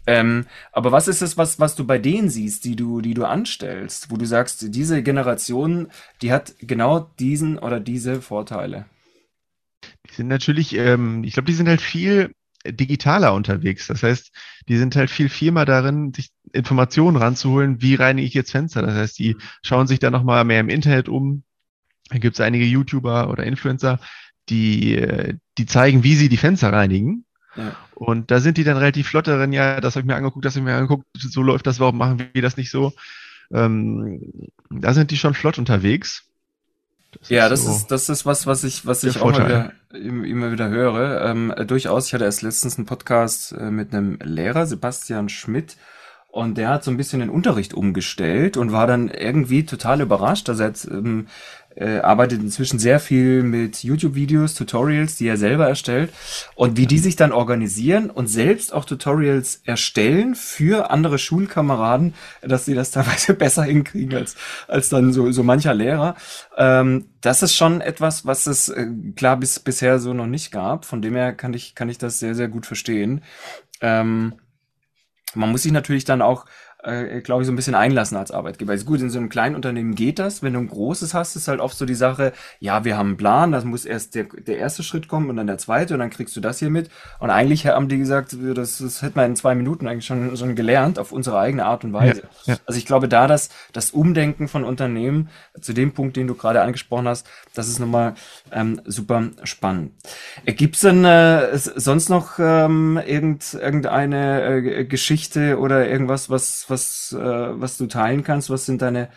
Ähm, 0.07 0.47
aber 0.73 0.93
was 0.93 1.09
ist 1.09 1.23
es, 1.23 1.39
was, 1.39 1.59
was 1.61 1.77
du 1.77 1.87
bei 1.87 1.99
denen 1.99 2.29
siehst, 2.29 2.65
die 2.65 2.77
du, 2.77 3.01
die 3.01 3.15
du 3.15 3.25
anstellst, 3.25 4.11
wo 4.11 4.17
du 4.17 4.27
sagst, 4.27 4.75
diese 4.75 5.03
Generation, 5.03 5.89
die 6.21 6.33
hat 6.33 6.55
genau 6.61 7.11
diesen 7.19 7.59
oder 7.59 7.81
diese 7.81 8.21
Vorteile? 8.21 8.87
Die 10.09 10.15
sind 10.15 10.29
natürlich, 10.29 10.75
ähm, 10.77 11.25
ich 11.25 11.35
glaube, 11.35 11.47
die 11.47 11.55
sind 11.55 11.69
halt 11.69 11.81
viel 11.81 12.35
digitaler 12.67 13.35
unterwegs. 13.35 13.87
Das 13.87 14.03
heißt, 14.03 14.33
die 14.69 14.77
sind 14.77 14.97
halt 14.97 15.11
viel 15.11 15.29
firmer 15.29 15.65
darin, 15.65 16.13
sich 16.15 16.31
Informationen 16.53 17.17
ranzuholen, 17.17 17.83
wie 17.83 17.95
reinige 17.95 18.27
ich 18.27 18.35
jetzt 18.35 18.53
Fenster. 18.53 18.83
Das 18.83 18.95
heißt, 18.95 19.19
die 19.19 19.37
schauen 19.63 19.87
sich 19.87 19.99
da 19.99 20.11
nochmal 20.11 20.45
mehr 20.45 20.61
im 20.61 20.69
Internet 20.69 21.09
um. 21.09 21.43
Da 22.09 22.19
gibt 22.19 22.37
es 22.37 22.41
einige 22.41 22.65
YouTuber 22.65 23.29
oder 23.31 23.45
Influencer, 23.45 23.99
die, 24.49 24.97
äh, 24.97 25.35
die 25.59 25.67
zeigen, 25.67 26.05
wie 26.05 26.15
sie 26.15 26.29
die 26.29 26.37
Fenster 26.37 26.73
reinigen. 26.73 27.25
Und 27.95 28.31
da 28.31 28.41
sind 28.41 28.59
die 28.59 28.65
dann 28.65 28.77
relativ 28.77 29.09
flott 29.09 29.27
darin, 29.27 29.53
ja, 29.53 29.81
das 29.81 29.95
habe 29.95 30.01
ich 30.01 30.07
mir 30.07 30.17
angeguckt, 30.17 30.45
das 30.45 30.55
habe 30.55 30.61
ich 30.61 30.65
mir 30.65 30.77
angeguckt, 30.77 31.07
so 31.17 31.43
läuft 31.43 31.67
das, 31.67 31.81
warum 31.81 31.97
machen 31.97 32.31
wir 32.33 32.43
das 32.43 32.57
nicht 32.57 32.71
so? 32.71 32.93
Ähm, 33.53 34.51
da 34.71 34.95
sind 34.95 35.11
die 35.11 35.17
schon 35.17 35.35
flott 35.35 35.59
unterwegs. 35.59 36.25
Das 37.21 37.29
ja, 37.29 37.45
ist 37.45 37.51
das 37.51 37.65
so 37.65 37.71
ist 37.71 37.91
das 37.91 38.09
ist 38.09 38.27
was, 38.27 38.47
was 38.47 38.65
ich 38.65 38.87
was 38.87 39.05
ich 39.05 39.21
auch 39.21 39.29
immer 39.37 39.47
wieder, 39.47 39.73
immer 39.93 40.53
wieder 40.53 40.69
höre. 40.69 41.23
Ähm, 41.23 41.55
durchaus. 41.67 42.07
Ich 42.07 42.15
hatte 42.15 42.25
erst 42.25 42.43
letztens 42.43 42.77
einen 42.77 42.87
Podcast 42.87 43.53
äh, 43.53 43.71
mit 43.71 43.93
einem 43.93 44.19
Lehrer, 44.23 44.67
Sebastian 44.67 45.29
Schmidt, 45.29 45.77
und 46.35 46.59
der 46.59 46.69
hat 46.69 46.83
so 46.83 46.91
ein 46.91 46.97
bisschen 46.97 47.21
den 47.21 47.31
Unterricht 47.31 47.75
umgestellt 47.75 48.57
und 48.57 48.73
war 48.73 48.89
dann 48.89 49.09
irgendwie 49.09 49.65
total 49.67 50.01
überrascht. 50.01 50.49
Also 50.49 50.65
er 50.65 50.71
hat, 50.71 50.85
ähm, 50.91 51.29
äh, 51.77 51.99
arbeitet 51.99 52.41
inzwischen 52.41 52.79
sehr 52.79 53.01
viel 53.01 53.43
mit 53.43 53.83
YouTube-Videos, 53.83 54.55
Tutorials, 54.55 55.17
die 55.17 55.27
er 55.27 55.37
selber 55.37 55.69
erstellt. 55.69 56.13
Und 56.55 56.77
wie 56.77 56.87
die 56.87 56.99
sich 56.99 57.17
dann 57.17 57.33
organisieren 57.33 58.11
und 58.11 58.29
selbst 58.29 58.73
auch 58.73 58.85
Tutorials 58.85 59.61
erstellen 59.65 60.35
für 60.35 60.91
andere 60.91 61.19
Schulkameraden, 61.19 62.15
dass 62.43 62.65
sie 62.65 62.75
das 62.75 62.91
teilweise 62.93 63.35
besser 63.35 63.65
hinkriegen 63.65 64.17
als, 64.17 64.37
als 64.69 64.89
dann 64.89 65.13
so, 65.13 65.31
so 65.33 65.43
mancher 65.43 65.75
Lehrer. 65.75 66.15
Ähm, 66.57 67.07
das 67.21 67.43
ist 67.43 67.57
schon 67.57 67.81
etwas, 67.81 68.27
was 68.27 68.47
es 68.47 68.69
äh, 68.69 68.87
klar 69.17 69.37
bis, 69.37 69.59
bisher 69.61 69.99
so 69.99 70.15
noch 70.15 70.27
nicht 70.27 70.53
gab. 70.53 70.85
Von 70.85 71.03
dem 71.03 71.15
her 71.15 71.33
kann 71.33 71.55
ich, 71.55 71.75
kann 71.75 71.89
ich 71.89 71.99
das 71.99 72.19
sehr, 72.19 72.35
sehr 72.35 72.49
gut 72.49 72.67
verstehen. 72.67 73.23
Ähm, 73.81 74.35
man 75.35 75.51
muss 75.51 75.63
sich 75.63 75.73
natürlich 75.73 76.05
dann 76.05 76.23
auch 76.23 76.47
äh, 76.85 77.21
glaube 77.21 77.43
ich, 77.43 77.47
so 77.47 77.53
ein 77.53 77.57
bisschen 77.57 77.75
einlassen 77.75 78.17
als 78.17 78.31
Arbeitgeber. 78.31 78.73
Also 78.73 78.85
gut, 78.85 79.01
in 79.01 79.11
so 79.11 79.19
einem 79.19 79.29
kleinen 79.29 79.55
Unternehmen 79.55 79.95
geht 79.95 80.19
das. 80.19 80.43
Wenn 80.43 80.53
du 80.53 80.61
ein 80.61 80.69
großes 80.69 81.15
hast, 81.15 81.37
ist 81.37 81.49
halt 81.49 81.61
oft 81.61 81.77
so 81.77 81.87
die 81.87 81.95
Sache, 81.95 82.33
ja, 82.61 82.85
wir 82.85 82.97
haben 82.97 83.09
einen 83.09 83.17
Plan, 83.17 83.53
das 83.53 83.65
muss 83.65 83.85
erst 83.85 84.15
der, 84.15 84.25
der 84.25 84.59
erste 84.59 84.83
Schritt 84.83 85.09
kommen 85.09 85.31
und 85.31 85.37
dann 85.37 85.47
der 85.47 85.59
zweite 85.59 85.95
und 85.95 86.01
dann 86.01 86.11
kriegst 86.11 86.37
du 86.37 86.41
das 86.41 86.59
hier 86.59 86.71
mit. 86.71 86.91
Und 87.19 87.31
eigentlich 87.31 87.67
haben 87.67 87.89
die 87.89 87.99
gesagt, 87.99 88.37
das, 88.55 88.79
das 88.79 89.03
hätte 89.03 89.17
man 89.17 89.31
in 89.31 89.37
zwei 89.37 89.55
Minuten 89.55 89.87
eigentlich 89.87 90.07
schon, 90.07 90.37
schon 90.37 90.55
gelernt, 90.55 90.99
auf 90.99 91.13
unsere 91.13 91.39
eigene 91.39 91.65
Art 91.65 91.85
und 91.85 91.93
Weise. 91.93 92.23
Ja, 92.45 92.55
ja. 92.55 92.61
Also 92.67 92.79
ich 92.79 92.87
glaube, 92.87 93.09
da 93.09 93.27
das, 93.27 93.51
das 93.73 93.91
Umdenken 93.91 94.49
von 94.49 94.65
Unternehmen 94.65 95.29
zu 95.61 95.73
dem 95.73 95.93
Punkt, 95.93 96.17
den 96.17 96.27
du 96.27 96.35
gerade 96.35 96.63
angesprochen 96.63 97.09
hast, 97.09 97.27
das 97.55 97.69
ist 97.69 97.79
nochmal 97.79 98.15
ähm, 98.53 98.81
super 98.85 99.31
spannend. 99.45 99.93
Äh, 100.45 100.53
Gibt 100.53 100.77
es 100.77 100.83
denn 100.83 101.05
äh, 101.05 101.57
sonst 101.57 102.09
noch 102.09 102.39
ähm, 102.39 103.01
irgend, 103.07 103.55
irgendeine 103.55 104.43
äh, 104.45 104.85
Geschichte 104.85 105.59
oder 105.59 105.89
irgendwas, 105.89 106.31
was, 106.31 106.67
was, 106.69 106.74
äh, 107.13 107.61
was 107.61 107.77
du 107.79 107.87
teilen 107.87 108.25
kannst? 108.25 108.51
Was 108.51 108.67
sind 108.67 108.83
deine, 108.83 109.09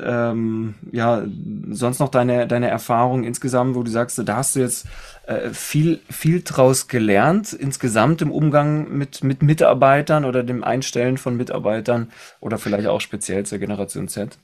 ähm, 0.00 0.74
ja, 0.90 1.22
sonst 1.70 1.98
noch 1.98 2.08
deine, 2.08 2.46
deine 2.46 2.68
Erfahrungen 2.68 3.24
insgesamt, 3.24 3.74
wo 3.74 3.82
du 3.82 3.90
sagst, 3.90 4.20
da 4.24 4.36
hast 4.36 4.56
du 4.56 4.60
jetzt 4.60 4.86
äh, 5.26 5.50
viel, 5.50 6.00
viel 6.10 6.42
draus 6.42 6.88
gelernt, 6.88 7.52
insgesamt 7.52 8.22
im 8.22 8.30
Umgang 8.30 8.96
mit, 8.96 9.22
mit 9.22 9.42
Mitarbeitern 9.42 10.24
oder 10.24 10.42
dem 10.42 10.64
Einstellen 10.64 11.18
von 11.18 11.36
Mitarbeitern 11.36 12.10
oder 12.40 12.58
vielleicht 12.58 12.88
auch 12.88 13.00
speziell 13.00 13.44
zur 13.44 13.58
Generation 13.58 14.08
Z? 14.08 14.38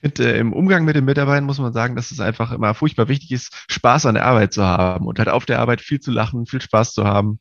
Finde, 0.00 0.34
äh, 0.34 0.38
im 0.38 0.52
Umgang 0.52 0.84
mit 0.84 0.96
den 0.96 1.04
Mitarbeitern 1.04 1.44
muss 1.44 1.58
man 1.58 1.72
sagen, 1.72 1.96
dass 1.96 2.10
es 2.10 2.20
einfach 2.20 2.52
immer 2.52 2.74
furchtbar 2.74 3.08
wichtig 3.08 3.32
ist, 3.32 3.64
Spaß 3.68 4.06
an 4.06 4.14
der 4.14 4.26
Arbeit 4.26 4.52
zu 4.52 4.62
haben 4.62 5.06
und 5.06 5.18
halt 5.18 5.28
auf 5.28 5.46
der 5.46 5.58
Arbeit 5.58 5.80
viel 5.80 6.00
zu 6.00 6.10
lachen, 6.10 6.46
viel 6.46 6.60
Spaß 6.60 6.92
zu 6.92 7.04
haben 7.04 7.40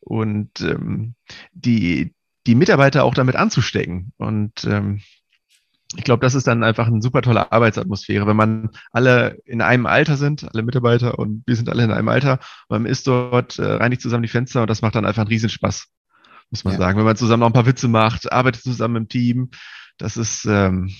und 0.00 0.60
ähm, 0.60 1.14
die, 1.52 2.14
die 2.48 2.54
Mitarbeiter 2.54 3.04
auch 3.04 3.12
damit 3.12 3.36
anzustecken. 3.36 4.12
Und 4.16 4.64
ähm, 4.64 5.02
ich 5.96 6.04
glaube, 6.04 6.24
das 6.24 6.34
ist 6.34 6.46
dann 6.46 6.64
einfach 6.64 6.86
eine 6.86 7.02
super 7.02 7.20
tolle 7.20 7.52
Arbeitsatmosphäre, 7.52 8.26
wenn 8.26 8.36
man 8.36 8.70
alle 8.90 9.36
in 9.44 9.60
einem 9.60 9.84
Alter 9.84 10.16
sind, 10.16 10.48
alle 10.50 10.62
Mitarbeiter 10.62 11.18
und 11.18 11.42
wir 11.46 11.56
sind 11.56 11.68
alle 11.68 11.84
in 11.84 11.90
einem 11.90 12.08
Alter, 12.08 12.40
man 12.70 12.86
ist 12.86 13.06
dort, 13.06 13.58
äh, 13.58 13.64
reinigt 13.64 14.00
zusammen 14.00 14.22
die 14.22 14.30
Fenster 14.30 14.62
und 14.62 14.70
das 14.70 14.80
macht 14.80 14.94
dann 14.94 15.04
einfach 15.04 15.20
einen 15.20 15.28
Riesenspaß, 15.28 15.88
muss 16.50 16.64
man 16.64 16.72
ja. 16.72 16.78
sagen. 16.78 16.96
Wenn 16.96 17.04
man 17.04 17.16
zusammen 17.16 17.40
noch 17.40 17.48
ein 17.48 17.54
paar 17.54 17.66
Witze 17.66 17.88
macht, 17.88 18.32
arbeitet 18.32 18.62
zusammen 18.62 18.96
im 18.96 19.08
Team, 19.08 19.50
das 19.98 20.16
ist, 20.16 20.46
ähm, 20.46 20.90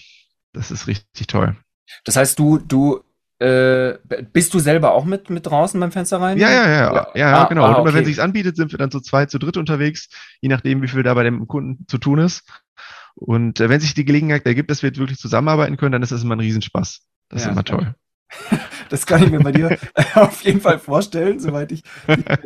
das 0.53 0.71
ist 0.71 0.87
richtig 0.87 1.29
toll. 1.29 1.57
Das 2.05 2.17
heißt, 2.17 2.39
du, 2.39 2.59
du 2.59 3.03
äh, 3.40 3.98
bist 4.33 4.53
du 4.55 4.59
selber 4.59 4.92
auch 4.92 5.05
mit, 5.05 5.31
mit 5.31 5.46
draußen 5.46 5.79
beim 5.79 5.92
Fenster 5.92 6.20
rein? 6.20 6.38
Ja, 6.38 6.51
ja, 6.51 6.68
ja, 6.68 6.94
ja, 6.94 7.09
ja 7.14 7.37
ah, 7.37 7.44
genau. 7.48 7.64
Ah, 7.64 7.68
und 7.68 7.74
immer 7.74 7.83
okay. 7.83 7.94
wenn 7.94 8.05
sich's 8.05 8.18
anbietet, 8.18 8.57
sind 8.57 8.72
wir 8.72 8.79
dann 8.79 8.90
zu 8.90 9.01
zweit, 9.01 9.31
zu 9.31 9.38
dritt 9.38 9.57
unterwegs, 9.57 10.09
je 10.40 10.48
nachdem, 10.48 10.83
wie 10.83 10.88
viel 10.88 11.03
da 11.03 11.14
bei 11.14 11.22
dem 11.22 11.46
Kunden 11.46 11.87
zu 11.87 11.98
tun 11.98 12.18
ist. 12.18 12.42
Und 13.14 13.61
äh, 13.61 13.68
wenn 13.68 13.81
sich 13.81 13.94
die 13.94 14.05
Gelegenheit 14.05 14.46
ergibt, 14.46 14.70
dass 14.70 14.83
wir 14.83 14.94
wirklich 14.96 15.18
zusammenarbeiten 15.18 15.77
können, 15.77 15.92
dann 15.92 16.03
ist 16.03 16.12
das 16.12 16.22
immer 16.22 16.37
ein 16.37 16.40
Riesenspaß. 16.40 17.01
Das 17.29 17.42
ja, 17.42 17.48
ist 17.48 17.53
immer 17.53 17.64
toll. 17.64 17.94
Das 18.88 19.07
kann 19.07 19.23
ich 19.23 19.31
mir 19.31 19.41
bei 19.41 19.53
dir 19.53 19.77
auf 20.14 20.43
jeden 20.43 20.61
Fall 20.61 20.79
vorstellen. 20.79 21.41
Soweit 21.41 21.73
ich, 21.73 21.83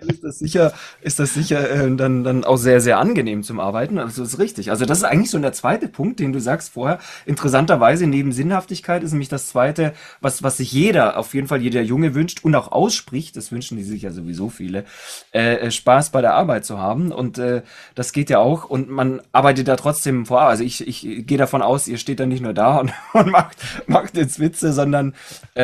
ist 0.09 0.25
das 0.25 0.39
sicher, 0.39 0.73
ist 1.01 1.19
das 1.19 1.35
sicher 1.35 1.71
äh, 1.71 1.95
dann, 1.95 2.25
dann 2.25 2.45
auch 2.45 2.57
sehr, 2.57 2.81
sehr 2.81 2.99
angenehm 2.99 3.43
zum 3.43 3.61
Arbeiten. 3.61 3.99
Also 3.99 4.23
das 4.23 4.35
ist 4.35 4.39
richtig. 4.39 4.71
Also 4.71 4.85
das 4.85 4.99
ist 4.99 5.05
eigentlich 5.05 5.31
so 5.31 5.39
der 5.39 5.53
zweite 5.53 5.89
Punkt, 5.89 6.21
den 6.21 6.33
du 6.33 6.41
sagst 6.41 6.73
vorher. 6.73 6.99
Interessanterweise 7.27 8.07
neben 8.07 8.33
Sinnhaftigkeit 8.33 9.03
ist 9.03 9.13
nämlich 9.13 9.29
das 9.29 9.49
zweite, 9.49 9.93
was, 10.21 10.43
was 10.43 10.57
sich 10.57 10.73
jeder, 10.73 11.17
auf 11.17 11.35
jeden 11.35 11.47
Fall 11.47 11.63
jeder 11.63 11.83
Junge 11.83 12.15
wünscht 12.15 12.45
und 12.45 12.55
auch 12.55 12.73
ausspricht. 12.73 13.37
Das 13.37 13.53
wünschen 13.53 13.77
die 13.77 13.85
sich 13.85 14.03
ja 14.03 14.11
sowieso 14.11 14.49
viele, 14.49 14.85
äh, 15.33 15.57
äh 15.57 15.71
Spaß 15.71 16.11
bei 16.11 16.21
der 16.21 16.35
Arbeit 16.35 16.65
zu 16.65 16.79
haben. 16.79 17.13
Und 17.13 17.39
äh, 17.39 17.63
das 17.95 18.13
geht 18.13 18.31
ja 18.31 18.39
auch. 18.39 18.65
Und 18.65 18.91
man 18.91 19.23
arbeitet 19.33 19.69
da 19.69 19.77
trotzdem 19.77 20.27
vor. 20.27 20.43
Also 20.43 20.65
ich, 20.65 20.87
ich 20.87 21.27
gehe 21.27 21.39
davon 21.39 21.63
aus, 21.63 21.89
ihr 21.89 21.99
steht 21.99 22.21
da 22.21 22.27
nicht 22.27 22.43
nur 22.43 22.55
da 22.55 22.79
und, 22.79 22.93
und 23.13 23.31
macht, 23.31 23.59
macht 23.87 24.17
jetzt 24.17 24.41
Witze, 24.41 24.73
sondern 24.73 25.15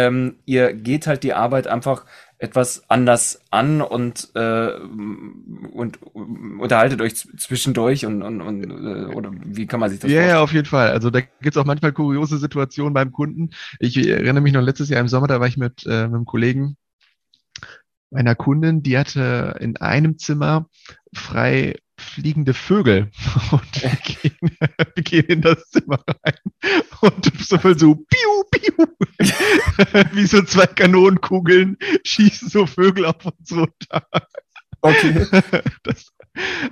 ähm, 0.08 0.36
ihr 0.44 0.72
geht 0.72 1.06
halt 1.06 1.22
die 1.22 1.34
Arbeit 1.34 1.66
einfach 1.66 2.04
etwas 2.38 2.88
anders 2.88 3.40
an 3.50 3.80
und, 3.82 4.30
äh, 4.34 4.70
und 4.72 5.98
unterhaltet 6.02 7.00
euch 7.00 7.14
zwischendurch 7.16 8.06
und, 8.06 8.22
und, 8.22 8.40
und 8.40 8.64
äh, 8.64 9.14
oder 9.14 9.32
wie 9.44 9.66
kann 9.66 9.80
man 9.80 9.90
sich 9.90 9.98
das 9.98 10.10
ja, 10.10 10.18
vorstellen? 10.18 10.36
Ja, 10.36 10.42
auf 10.42 10.52
jeden 10.52 10.66
Fall. 10.66 10.90
Also 10.90 11.10
da 11.10 11.20
gibt 11.20 11.56
es 11.56 11.56
auch 11.56 11.64
manchmal 11.64 11.92
kuriose 11.92 12.38
Situationen 12.38 12.94
beim 12.94 13.10
Kunden. 13.10 13.50
Ich 13.80 13.96
erinnere 13.96 14.40
mich 14.40 14.52
noch 14.52 14.62
letztes 14.62 14.88
Jahr 14.88 15.00
im 15.00 15.08
Sommer, 15.08 15.26
da 15.26 15.40
war 15.40 15.48
ich 15.48 15.56
mit, 15.56 15.84
äh, 15.86 16.06
mit 16.06 16.14
einem 16.14 16.24
Kollegen 16.26 16.76
meiner 18.10 18.34
Kundin, 18.34 18.82
die 18.82 18.96
hatte 18.96 19.56
in 19.60 19.76
einem 19.76 20.18
Zimmer 20.18 20.66
frei 21.12 21.76
fliegende 21.98 22.54
Vögel 22.54 23.10
und 23.50 23.82
wir 23.82 23.98
gehen, 24.04 24.56
wir 24.94 25.02
gehen 25.02 25.26
in 25.26 25.42
das 25.42 25.68
Zimmer 25.70 26.02
rein 26.06 26.38
und 27.00 27.32
so 27.44 27.58
voll 27.58 27.78
so 27.78 27.94
piu, 27.94 28.44
piu, 28.50 28.86
wie 30.12 30.26
so 30.26 30.42
zwei 30.42 30.66
Kanonenkugeln 30.66 31.76
schießen 32.04 32.48
so 32.48 32.66
Vögel 32.66 33.06
auf 33.06 33.24
uns 33.24 33.52
runter. 33.52 34.06
Okay. 34.80 35.26
Das, 35.82 36.12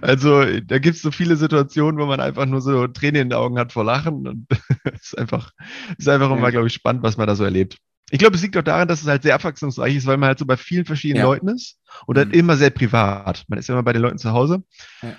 Also 0.01 0.61
da 0.61 0.79
gibt 0.79 0.97
es 0.97 1.03
so 1.03 1.11
viele 1.11 1.37
Situationen, 1.37 2.01
wo 2.01 2.07
man 2.07 2.21
einfach 2.21 2.47
nur 2.47 2.61
so 2.61 2.87
Tränen 2.87 3.23
in 3.23 3.29
den 3.31 3.39
Augen 3.39 3.59
hat 3.59 3.73
vor 3.73 3.85
Lachen. 3.85 4.27
Und 4.27 4.47
es 4.85 5.13
ist 5.13 5.19
einfach, 5.19 5.51
ist 5.99 6.09
einfach 6.09 6.31
immer, 6.31 6.51
glaube 6.51 6.69
ich, 6.69 6.75
spannend, 6.75 7.03
was 7.03 7.17
man 7.17 7.27
da 7.27 7.35
so 7.35 7.45
erlebt. 7.45 7.79
Ich 8.11 8.19
glaube, 8.19 8.37
es 8.37 8.43
liegt 8.43 8.57
auch 8.57 8.63
daran, 8.63 8.87
dass 8.87 9.03
es 9.03 9.09
halt 9.09 9.25
sehr 9.25 9.35
abwechslungsreich 9.35 9.97
ist, 9.97 10.07
weil 10.07 10.17
man 10.17 10.29
halt 10.29 10.39
so 10.39 10.47
bei 10.47 10.57
vielen 10.57 10.85
verschiedenen 10.85 11.23
ja. 11.23 11.29
Leuten 11.29 11.49
ist 11.49 11.79
und 12.07 12.17
dann 12.17 12.29
mhm. 12.29 12.35
immer 12.35 12.57
sehr 12.57 12.71
privat. 12.71 13.45
Man 13.49 13.59
ist 13.59 13.69
immer 13.69 13.83
bei 13.83 13.93
den 13.93 14.03
Leuten 14.03 14.19
zu 14.19 14.33
Hause. 14.33 14.63
Ja. 15.03 15.17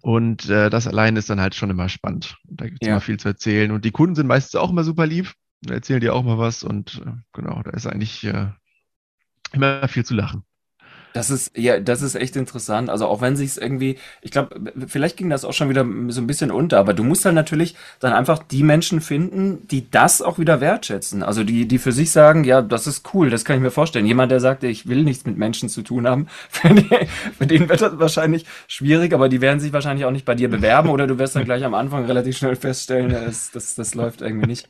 Und 0.00 0.48
äh, 0.50 0.70
das 0.70 0.88
allein 0.88 1.16
ist 1.16 1.30
dann 1.30 1.40
halt 1.40 1.54
schon 1.54 1.70
immer 1.70 1.88
spannend. 1.88 2.36
Und 2.48 2.60
da 2.60 2.66
gibt 2.66 2.82
es 2.82 2.86
ja. 2.86 2.94
immer 2.94 3.00
viel 3.00 3.18
zu 3.18 3.28
erzählen. 3.28 3.70
Und 3.70 3.84
die 3.84 3.92
Kunden 3.92 4.16
sind 4.16 4.26
meistens 4.26 4.56
auch 4.56 4.70
immer 4.70 4.82
super 4.82 5.06
lieb. 5.06 5.32
Da 5.62 5.74
erzählen 5.74 6.00
die 6.00 6.10
auch 6.10 6.24
mal 6.24 6.38
was. 6.38 6.64
Und 6.64 7.02
äh, 7.06 7.12
genau, 7.32 7.62
da 7.62 7.70
ist 7.70 7.86
eigentlich 7.86 8.24
äh, 8.24 8.48
immer 9.52 9.86
viel 9.86 10.04
zu 10.04 10.14
lachen. 10.14 10.44
Das 11.16 11.30
ist, 11.30 11.56
ja, 11.56 11.80
das 11.80 12.02
ist 12.02 12.14
echt 12.14 12.36
interessant. 12.36 12.90
Also 12.90 13.06
auch 13.06 13.22
wenn 13.22 13.36
sich's 13.36 13.56
irgendwie, 13.56 13.96
ich 14.20 14.30
glaube, 14.30 14.60
vielleicht 14.86 15.16
ging 15.16 15.30
das 15.30 15.46
auch 15.46 15.54
schon 15.54 15.70
wieder 15.70 15.82
so 16.08 16.20
ein 16.20 16.26
bisschen 16.26 16.50
unter, 16.50 16.78
aber 16.78 16.92
du 16.92 17.04
musst 17.04 17.24
halt 17.24 17.34
natürlich 17.34 17.74
dann 18.00 18.12
einfach 18.12 18.38
die 18.38 18.62
Menschen 18.62 19.00
finden, 19.00 19.66
die 19.68 19.90
das 19.90 20.20
auch 20.20 20.38
wieder 20.38 20.60
wertschätzen. 20.60 21.22
Also 21.22 21.42
die, 21.42 21.66
die 21.66 21.78
für 21.78 21.92
sich 21.92 22.10
sagen, 22.10 22.44
ja, 22.44 22.60
das 22.60 22.86
ist 22.86 23.14
cool, 23.14 23.30
das 23.30 23.46
kann 23.46 23.56
ich 23.56 23.62
mir 23.62 23.70
vorstellen. 23.70 24.04
Jemand, 24.04 24.30
der 24.30 24.40
sagt, 24.40 24.62
ich 24.62 24.88
will 24.88 25.04
nichts 25.04 25.24
mit 25.24 25.38
Menschen 25.38 25.70
zu 25.70 25.80
tun 25.80 26.06
haben, 26.06 26.26
für, 26.50 26.74
die, 26.74 26.86
für 27.38 27.46
den 27.46 27.70
wird 27.70 27.80
das 27.80 27.98
wahrscheinlich 27.98 28.44
schwierig, 28.68 29.14
aber 29.14 29.30
die 29.30 29.40
werden 29.40 29.58
sich 29.58 29.72
wahrscheinlich 29.72 30.04
auch 30.04 30.10
nicht 30.10 30.26
bei 30.26 30.34
dir 30.34 30.50
bewerben 30.50 30.90
oder 30.90 31.06
du 31.06 31.18
wirst 31.18 31.34
dann 31.34 31.46
gleich 31.46 31.64
am 31.64 31.72
Anfang 31.72 32.04
relativ 32.04 32.36
schnell 32.36 32.56
feststellen, 32.56 33.08
das, 33.08 33.50
das, 33.52 33.74
das 33.74 33.94
läuft 33.94 34.20
irgendwie 34.20 34.48
nicht. 34.48 34.68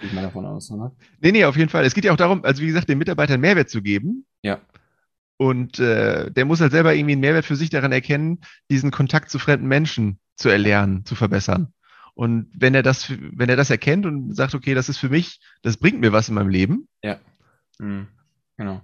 Ich 0.00 0.12
mal 0.12 0.22
davon 0.22 0.46
aus, 0.46 0.70
oder? 0.70 0.92
Nee, 1.20 1.32
nee, 1.32 1.44
auf 1.44 1.56
jeden 1.56 1.68
Fall. 1.68 1.84
Es 1.84 1.94
geht 1.94 2.04
ja 2.04 2.12
auch 2.12 2.16
darum, 2.16 2.44
also 2.44 2.62
wie 2.62 2.66
gesagt, 2.66 2.88
den 2.88 2.98
Mitarbeitern 2.98 3.40
Mehrwert 3.40 3.70
zu 3.70 3.82
geben. 3.82 4.24
Ja. 4.42 4.60
Und 5.36 5.78
äh, 5.78 6.30
der 6.30 6.44
muss 6.44 6.60
halt 6.60 6.72
selber 6.72 6.94
irgendwie 6.94 7.12
einen 7.12 7.20
Mehrwert 7.20 7.44
für 7.44 7.56
sich 7.56 7.70
daran 7.70 7.92
erkennen, 7.92 8.40
diesen 8.70 8.90
Kontakt 8.90 9.30
zu 9.30 9.38
fremden 9.38 9.66
Menschen 9.66 10.18
zu 10.36 10.48
erlernen, 10.48 11.04
zu 11.04 11.14
verbessern. 11.14 11.72
Und 12.14 12.48
wenn 12.54 12.74
er 12.74 12.82
das, 12.84 13.10
wenn 13.10 13.48
er 13.48 13.56
das 13.56 13.70
erkennt 13.70 14.06
und 14.06 14.34
sagt, 14.34 14.54
okay, 14.54 14.74
das 14.74 14.88
ist 14.88 14.98
für 14.98 15.08
mich, 15.08 15.40
das 15.62 15.76
bringt 15.76 16.00
mir 16.00 16.12
was 16.12 16.28
in 16.28 16.36
meinem 16.36 16.48
Leben. 16.48 16.88
Ja. 17.02 17.18
Mhm. 17.78 18.06
Genau. 18.56 18.80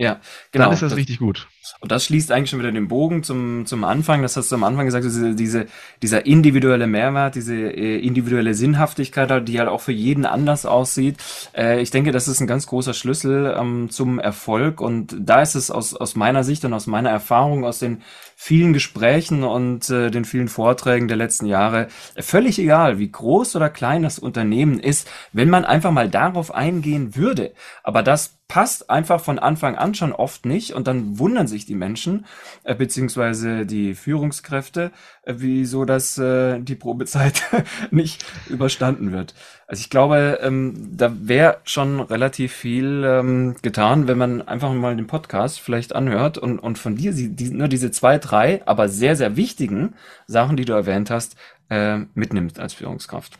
Ja, 0.00 0.20
genau. 0.52 0.66
Dann 0.66 0.74
ist 0.74 0.82
das, 0.82 0.90
das, 0.90 0.96
richtig 0.96 1.18
gut. 1.18 1.48
Und 1.80 1.90
das 1.90 2.04
schließt 2.04 2.30
eigentlich 2.30 2.50
schon 2.50 2.60
wieder 2.60 2.70
den 2.70 2.86
Bogen 2.86 3.24
zum, 3.24 3.66
zum 3.66 3.82
Anfang. 3.82 4.22
Das 4.22 4.36
hast 4.36 4.52
du 4.52 4.54
am 4.54 4.62
Anfang 4.62 4.86
gesagt, 4.86 5.04
diese, 5.04 5.34
diese, 5.34 5.66
dieser 6.02 6.24
individuelle 6.24 6.86
Mehrwert, 6.86 7.34
diese 7.34 7.56
äh, 7.56 7.98
individuelle 7.98 8.54
Sinnhaftigkeit, 8.54 9.48
die 9.48 9.58
halt 9.58 9.68
auch 9.68 9.80
für 9.80 9.92
jeden 9.92 10.24
anders 10.24 10.66
aussieht. 10.66 11.16
Äh, 11.52 11.82
ich 11.82 11.90
denke, 11.90 12.12
das 12.12 12.28
ist 12.28 12.40
ein 12.40 12.46
ganz 12.46 12.68
großer 12.68 12.94
Schlüssel 12.94 13.56
ähm, 13.58 13.90
zum 13.90 14.20
Erfolg. 14.20 14.80
Und 14.80 15.16
da 15.18 15.42
ist 15.42 15.56
es 15.56 15.68
aus, 15.72 15.94
aus 15.94 16.14
meiner 16.14 16.44
Sicht 16.44 16.64
und 16.64 16.74
aus 16.74 16.86
meiner 16.86 17.10
Erfahrung, 17.10 17.64
aus 17.64 17.80
den 17.80 18.02
vielen 18.36 18.72
Gesprächen 18.72 19.42
und 19.42 19.90
äh, 19.90 20.12
den 20.12 20.24
vielen 20.24 20.46
Vorträgen 20.46 21.08
der 21.08 21.16
letzten 21.16 21.46
Jahre 21.46 21.88
völlig 22.16 22.60
egal, 22.60 23.00
wie 23.00 23.10
groß 23.10 23.56
oder 23.56 23.68
klein 23.68 24.04
das 24.04 24.20
Unternehmen 24.20 24.78
ist, 24.78 25.10
wenn 25.32 25.50
man 25.50 25.64
einfach 25.64 25.90
mal 25.90 26.08
darauf 26.08 26.54
eingehen 26.54 27.16
würde. 27.16 27.52
Aber 27.82 28.04
das 28.04 28.37
passt 28.48 28.88
einfach 28.88 29.20
von 29.20 29.38
Anfang 29.38 29.76
an 29.76 29.94
schon 29.94 30.12
oft 30.12 30.46
nicht 30.46 30.72
und 30.72 30.88
dann 30.88 31.18
wundern 31.18 31.46
sich 31.46 31.66
die 31.66 31.74
Menschen 31.74 32.24
äh, 32.64 32.74
beziehungsweise 32.74 33.66
die 33.66 33.94
Führungskräfte, 33.94 34.90
äh, 35.22 35.34
wieso 35.36 35.84
das 35.84 36.16
äh, 36.16 36.58
die 36.58 36.74
Probezeit 36.74 37.42
nicht 37.90 38.24
überstanden 38.48 39.12
wird. 39.12 39.34
Also 39.66 39.80
ich 39.80 39.90
glaube, 39.90 40.38
ähm, 40.42 40.92
da 40.96 41.12
wäre 41.20 41.58
schon 41.64 42.00
relativ 42.00 42.54
viel 42.54 43.04
ähm, 43.04 43.56
getan, 43.60 44.08
wenn 44.08 44.16
man 44.16 44.40
einfach 44.40 44.72
mal 44.72 44.96
den 44.96 45.06
Podcast 45.06 45.60
vielleicht 45.60 45.94
anhört 45.94 46.38
und, 46.38 46.58
und 46.58 46.78
von 46.78 46.96
dir 46.96 47.12
die, 47.12 47.50
nur 47.50 47.68
diese 47.68 47.90
zwei, 47.90 48.16
drei, 48.16 48.62
aber 48.64 48.88
sehr, 48.88 49.14
sehr 49.14 49.36
wichtigen 49.36 49.94
Sachen, 50.26 50.56
die 50.56 50.64
du 50.64 50.72
erwähnt 50.72 51.10
hast, 51.10 51.36
äh, 51.68 51.98
mitnimmt 52.14 52.58
als 52.58 52.72
Führungskraft. 52.72 53.38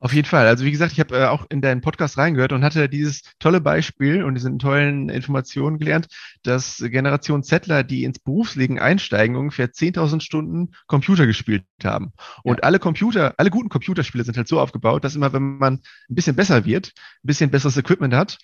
Auf 0.00 0.12
jeden 0.12 0.28
Fall. 0.28 0.46
Also 0.46 0.64
wie 0.64 0.70
gesagt, 0.70 0.92
ich 0.92 1.00
habe 1.00 1.18
äh, 1.18 1.24
auch 1.24 1.46
in 1.48 1.60
deinen 1.60 1.80
Podcast 1.80 2.18
reingehört 2.18 2.52
und 2.52 2.62
hatte 2.62 2.88
dieses 2.88 3.22
tolle 3.40 3.60
Beispiel 3.60 4.22
und 4.22 4.36
diese 4.36 4.56
tollen 4.56 5.08
Informationen 5.08 5.78
gelernt, 5.78 6.06
dass 6.44 6.78
Generation 6.78 7.42
Zettler, 7.42 7.82
die 7.82 8.04
ins 8.04 8.20
Berufsleben 8.20 8.78
einsteigen, 8.78 9.34
ungefähr 9.34 9.72
10.000 9.72 10.20
Stunden 10.20 10.70
Computer 10.86 11.26
gespielt 11.26 11.64
haben. 11.82 12.12
Und 12.44 12.58
ja. 12.58 12.62
alle 12.62 12.78
Computer, 12.78 13.34
alle 13.38 13.50
guten 13.50 13.70
Computerspiele 13.70 14.22
sind 14.22 14.36
halt 14.36 14.46
so 14.46 14.60
aufgebaut, 14.60 15.02
dass 15.02 15.16
immer, 15.16 15.32
wenn 15.32 15.58
man 15.58 15.74
ein 16.08 16.14
bisschen 16.14 16.36
besser 16.36 16.64
wird, 16.64 16.92
ein 16.96 17.26
bisschen 17.26 17.50
besseres 17.50 17.76
Equipment 17.76 18.14
hat, 18.14 18.38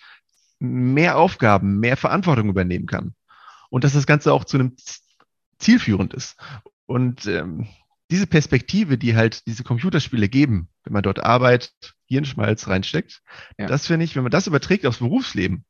mehr 0.58 1.16
Aufgaben, 1.18 1.78
mehr 1.78 1.96
Verantwortung 1.96 2.48
übernehmen 2.48 2.86
kann. 2.86 3.14
Und 3.70 3.84
dass 3.84 3.92
das 3.92 4.06
Ganze 4.06 4.32
auch 4.32 4.44
zu 4.44 4.56
einem 4.56 4.76
zielführend 5.58 6.14
ist. 6.14 6.36
Und 6.86 7.26
ähm, 7.26 7.68
diese 8.10 8.26
Perspektive, 8.26 8.98
die 8.98 9.16
halt 9.16 9.46
diese 9.46 9.64
Computerspiele 9.64 10.28
geben, 10.28 10.68
wenn 10.84 10.92
man 10.92 11.02
dort 11.02 11.20
Arbeit, 11.20 11.72
Hirnschmalz 12.06 12.68
reinsteckt, 12.68 13.22
ja. 13.58 13.66
das 13.66 13.86
finde 13.86 14.04
ich, 14.04 14.14
wenn 14.14 14.22
man 14.22 14.32
das 14.32 14.46
überträgt 14.46 14.86
aufs 14.86 14.98
Berufsleben, 14.98 15.64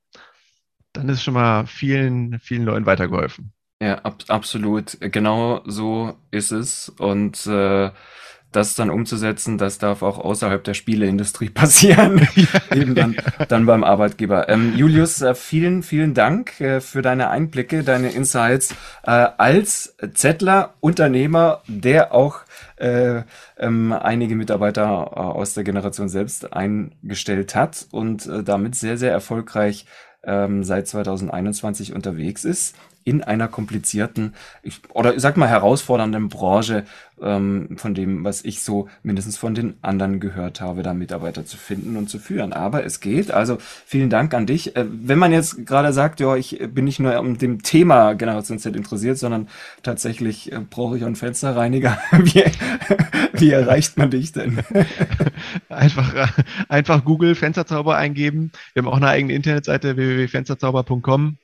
dann 0.92 1.08
ist 1.08 1.22
schon 1.22 1.34
mal 1.34 1.66
vielen, 1.66 2.38
vielen 2.40 2.64
Leuten 2.64 2.86
weitergeholfen. 2.86 3.52
Ja, 3.82 3.98
ab, 3.98 4.24
absolut. 4.28 4.98
Genau 5.00 5.62
so 5.66 6.16
ist 6.30 6.52
es. 6.52 6.88
Und 6.88 7.46
äh, 7.46 7.90
das 8.54 8.74
dann 8.74 8.90
umzusetzen, 8.90 9.58
das 9.58 9.78
darf 9.78 10.02
auch 10.02 10.18
außerhalb 10.18 10.62
der 10.62 10.74
Spieleindustrie 10.74 11.50
passieren, 11.50 12.26
eben 12.74 12.94
dann, 12.94 13.16
dann 13.48 13.66
beim 13.66 13.84
Arbeitgeber. 13.84 14.48
Ähm, 14.48 14.74
Julius, 14.76 15.20
äh, 15.22 15.34
vielen, 15.34 15.82
vielen 15.82 16.14
Dank 16.14 16.60
äh, 16.60 16.80
für 16.80 17.02
deine 17.02 17.30
Einblicke, 17.30 17.82
deine 17.82 18.10
Insights 18.10 18.74
äh, 19.04 19.10
als 19.10 19.96
Zettler, 20.14 20.74
Unternehmer, 20.80 21.62
der 21.66 22.14
auch 22.14 22.40
äh, 22.76 23.22
ähm, 23.58 23.92
einige 23.92 24.36
Mitarbeiter 24.36 24.82
äh, 24.82 25.20
aus 25.20 25.54
der 25.54 25.64
Generation 25.64 26.08
selbst 26.08 26.52
eingestellt 26.52 27.54
hat 27.54 27.86
und 27.90 28.26
äh, 28.26 28.42
damit 28.42 28.74
sehr, 28.74 28.96
sehr 28.96 29.12
erfolgreich 29.12 29.86
ähm, 30.22 30.64
seit 30.64 30.88
2021 30.88 31.92
unterwegs 31.92 32.44
ist 32.44 32.74
in 33.04 33.22
einer 33.22 33.48
komplizierten 33.48 34.34
ich, 34.62 34.80
oder 34.90 35.18
sag 35.20 35.36
mal 35.36 35.48
herausfordernden 35.48 36.28
Branche, 36.28 36.84
ähm, 37.22 37.76
von 37.76 37.94
dem, 37.94 38.24
was 38.24 38.44
ich 38.44 38.62
so 38.62 38.88
mindestens 39.02 39.36
von 39.36 39.54
den 39.54 39.74
anderen 39.82 40.20
gehört 40.20 40.60
habe, 40.60 40.82
da 40.82 40.94
Mitarbeiter 40.94 41.44
zu 41.46 41.56
finden 41.56 41.96
und 41.96 42.08
zu 42.08 42.18
führen. 42.18 42.52
Aber 42.52 42.84
es 42.84 43.00
geht. 43.00 43.30
Also 43.30 43.58
vielen 43.86 44.10
Dank 44.10 44.34
an 44.34 44.46
dich. 44.46 44.76
Äh, 44.76 44.86
wenn 44.88 45.18
man 45.18 45.32
jetzt 45.32 45.66
gerade 45.66 45.92
sagt, 45.92 46.20
ja, 46.20 46.36
ich 46.36 46.58
bin 46.72 46.84
nicht 46.84 47.00
nur 47.00 47.18
um 47.18 47.38
dem 47.38 47.62
Thema 47.62 48.14
Generation 48.14 48.58
Z 48.58 48.74
interessiert, 48.74 49.18
sondern 49.18 49.48
tatsächlich 49.82 50.52
äh, 50.52 50.60
brauche 50.68 50.96
ich 50.96 51.04
einen 51.04 51.16
Fensterreiniger. 51.16 51.98
wie, 52.12 52.44
wie 53.32 53.50
erreicht 53.50 53.96
man 53.96 54.10
dich 54.10 54.32
denn? 54.32 54.58
einfach, 55.68 56.14
äh, 56.14 56.26
einfach 56.68 57.04
Google 57.04 57.34
Fensterzauber 57.34 57.96
eingeben. 57.96 58.50
Wir 58.72 58.82
haben 58.82 58.88
auch 58.88 58.96
eine 58.96 59.08
eigene 59.08 59.34
Internetseite 59.34 59.96
www.fensterzauber.com 59.96 61.38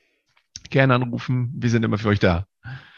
gerne 0.70 0.94
anrufen. 0.94 1.52
Wir 1.56 1.70
sind 1.70 1.85
immer 1.85 1.98
für 1.98 2.09
euch 2.09 2.20
da. 2.20 2.46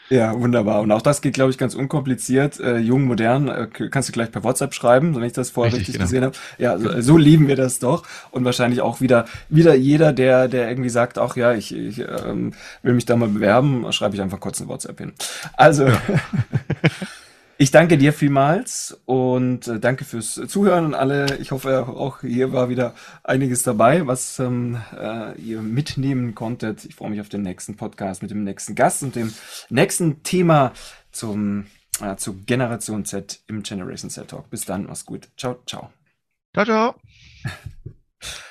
Ja, 0.09 0.39
wunderbar. 0.39 0.81
Und 0.81 0.91
auch 0.91 1.01
das 1.01 1.21
geht, 1.21 1.33
glaube 1.33 1.51
ich, 1.51 1.57
ganz 1.57 1.75
unkompliziert. 1.75 2.59
Äh, 2.59 2.77
jung, 2.77 3.05
modern, 3.05 3.47
äh, 3.47 3.67
kannst 3.67 4.09
du 4.09 4.13
gleich 4.13 4.31
per 4.31 4.43
WhatsApp 4.43 4.73
schreiben, 4.73 5.15
wenn 5.15 5.23
ich 5.23 5.33
das 5.33 5.49
vorher 5.49 5.73
richtig, 5.73 5.95
richtig 5.95 5.95
genau. 5.95 6.05
gesehen 6.05 6.23
habe. 6.23 6.35
Ja, 6.57 6.77
so, 6.77 7.01
so, 7.01 7.17
lieben 7.17 7.47
wir 7.47 7.55
das 7.55 7.79
doch. 7.79 8.03
Und 8.29 8.43
wahrscheinlich 8.45 8.81
auch 8.81 9.01
wieder, 9.01 9.25
wieder 9.49 9.73
jeder, 9.73 10.13
der, 10.13 10.47
der 10.49 10.69
irgendwie 10.69 10.89
sagt, 10.89 11.17
ach 11.17 11.35
ja, 11.35 11.53
ich, 11.53 11.75
ich 11.75 11.99
ähm, 11.99 12.53
will 12.83 12.93
mich 12.93 13.05
da 13.05 13.15
mal 13.15 13.29
bewerben, 13.29 13.91
schreibe 13.91 14.15
ich 14.15 14.21
einfach 14.21 14.39
kurz 14.39 14.59
eine 14.59 14.69
WhatsApp 14.69 14.99
hin. 14.99 15.13
Also, 15.53 15.87
ja. 15.87 15.97
Ich 17.57 17.69
danke 17.69 17.97
dir 17.97 18.13
vielmals 18.13 18.99
und 19.05 19.67
äh, 19.67 19.79
danke 19.79 20.05
fürs 20.05 20.41
Zuhören 20.47 20.85
und 20.85 20.93
alle. 20.95 21.37
Ich 21.37 21.51
hoffe, 21.51 21.87
auch 21.87 22.21
hier 22.21 22.51
war 22.51 22.69
wieder 22.69 22.95
einiges 23.23 23.61
dabei, 23.61 24.07
was 24.07 24.39
ähm, 24.39 24.81
äh, 24.97 25.39
ihr 25.39 25.61
mitnehmen 25.61 26.33
konntet. 26.33 26.83
Ich 26.85 26.95
freue 26.95 27.11
mich 27.11 27.21
auf 27.21 27.29
den 27.29 27.43
nächsten 27.43 27.75
Podcast 27.77 28.23
mit 28.23 28.31
dem 28.31 28.43
nächsten 28.43 28.73
Gast 28.73 29.03
und 29.03 29.15
dem 29.15 29.31
nächsten 29.69 30.23
Thema 30.23 30.73
zum, 31.11 31.67
äh, 32.01 32.15
zu 32.15 32.43
Generation 32.43 33.05
Z 33.05 33.41
im 33.47 33.61
Generation 33.61 34.09
Z 34.09 34.29
Talk. 34.29 34.49
Bis 34.49 34.65
dann, 34.65 34.87
mach's 34.87 35.05
gut. 35.05 35.29
Ciao, 35.37 35.61
ciao. 35.67 35.91
Ciao, 36.53 36.65
ciao. 36.65 36.95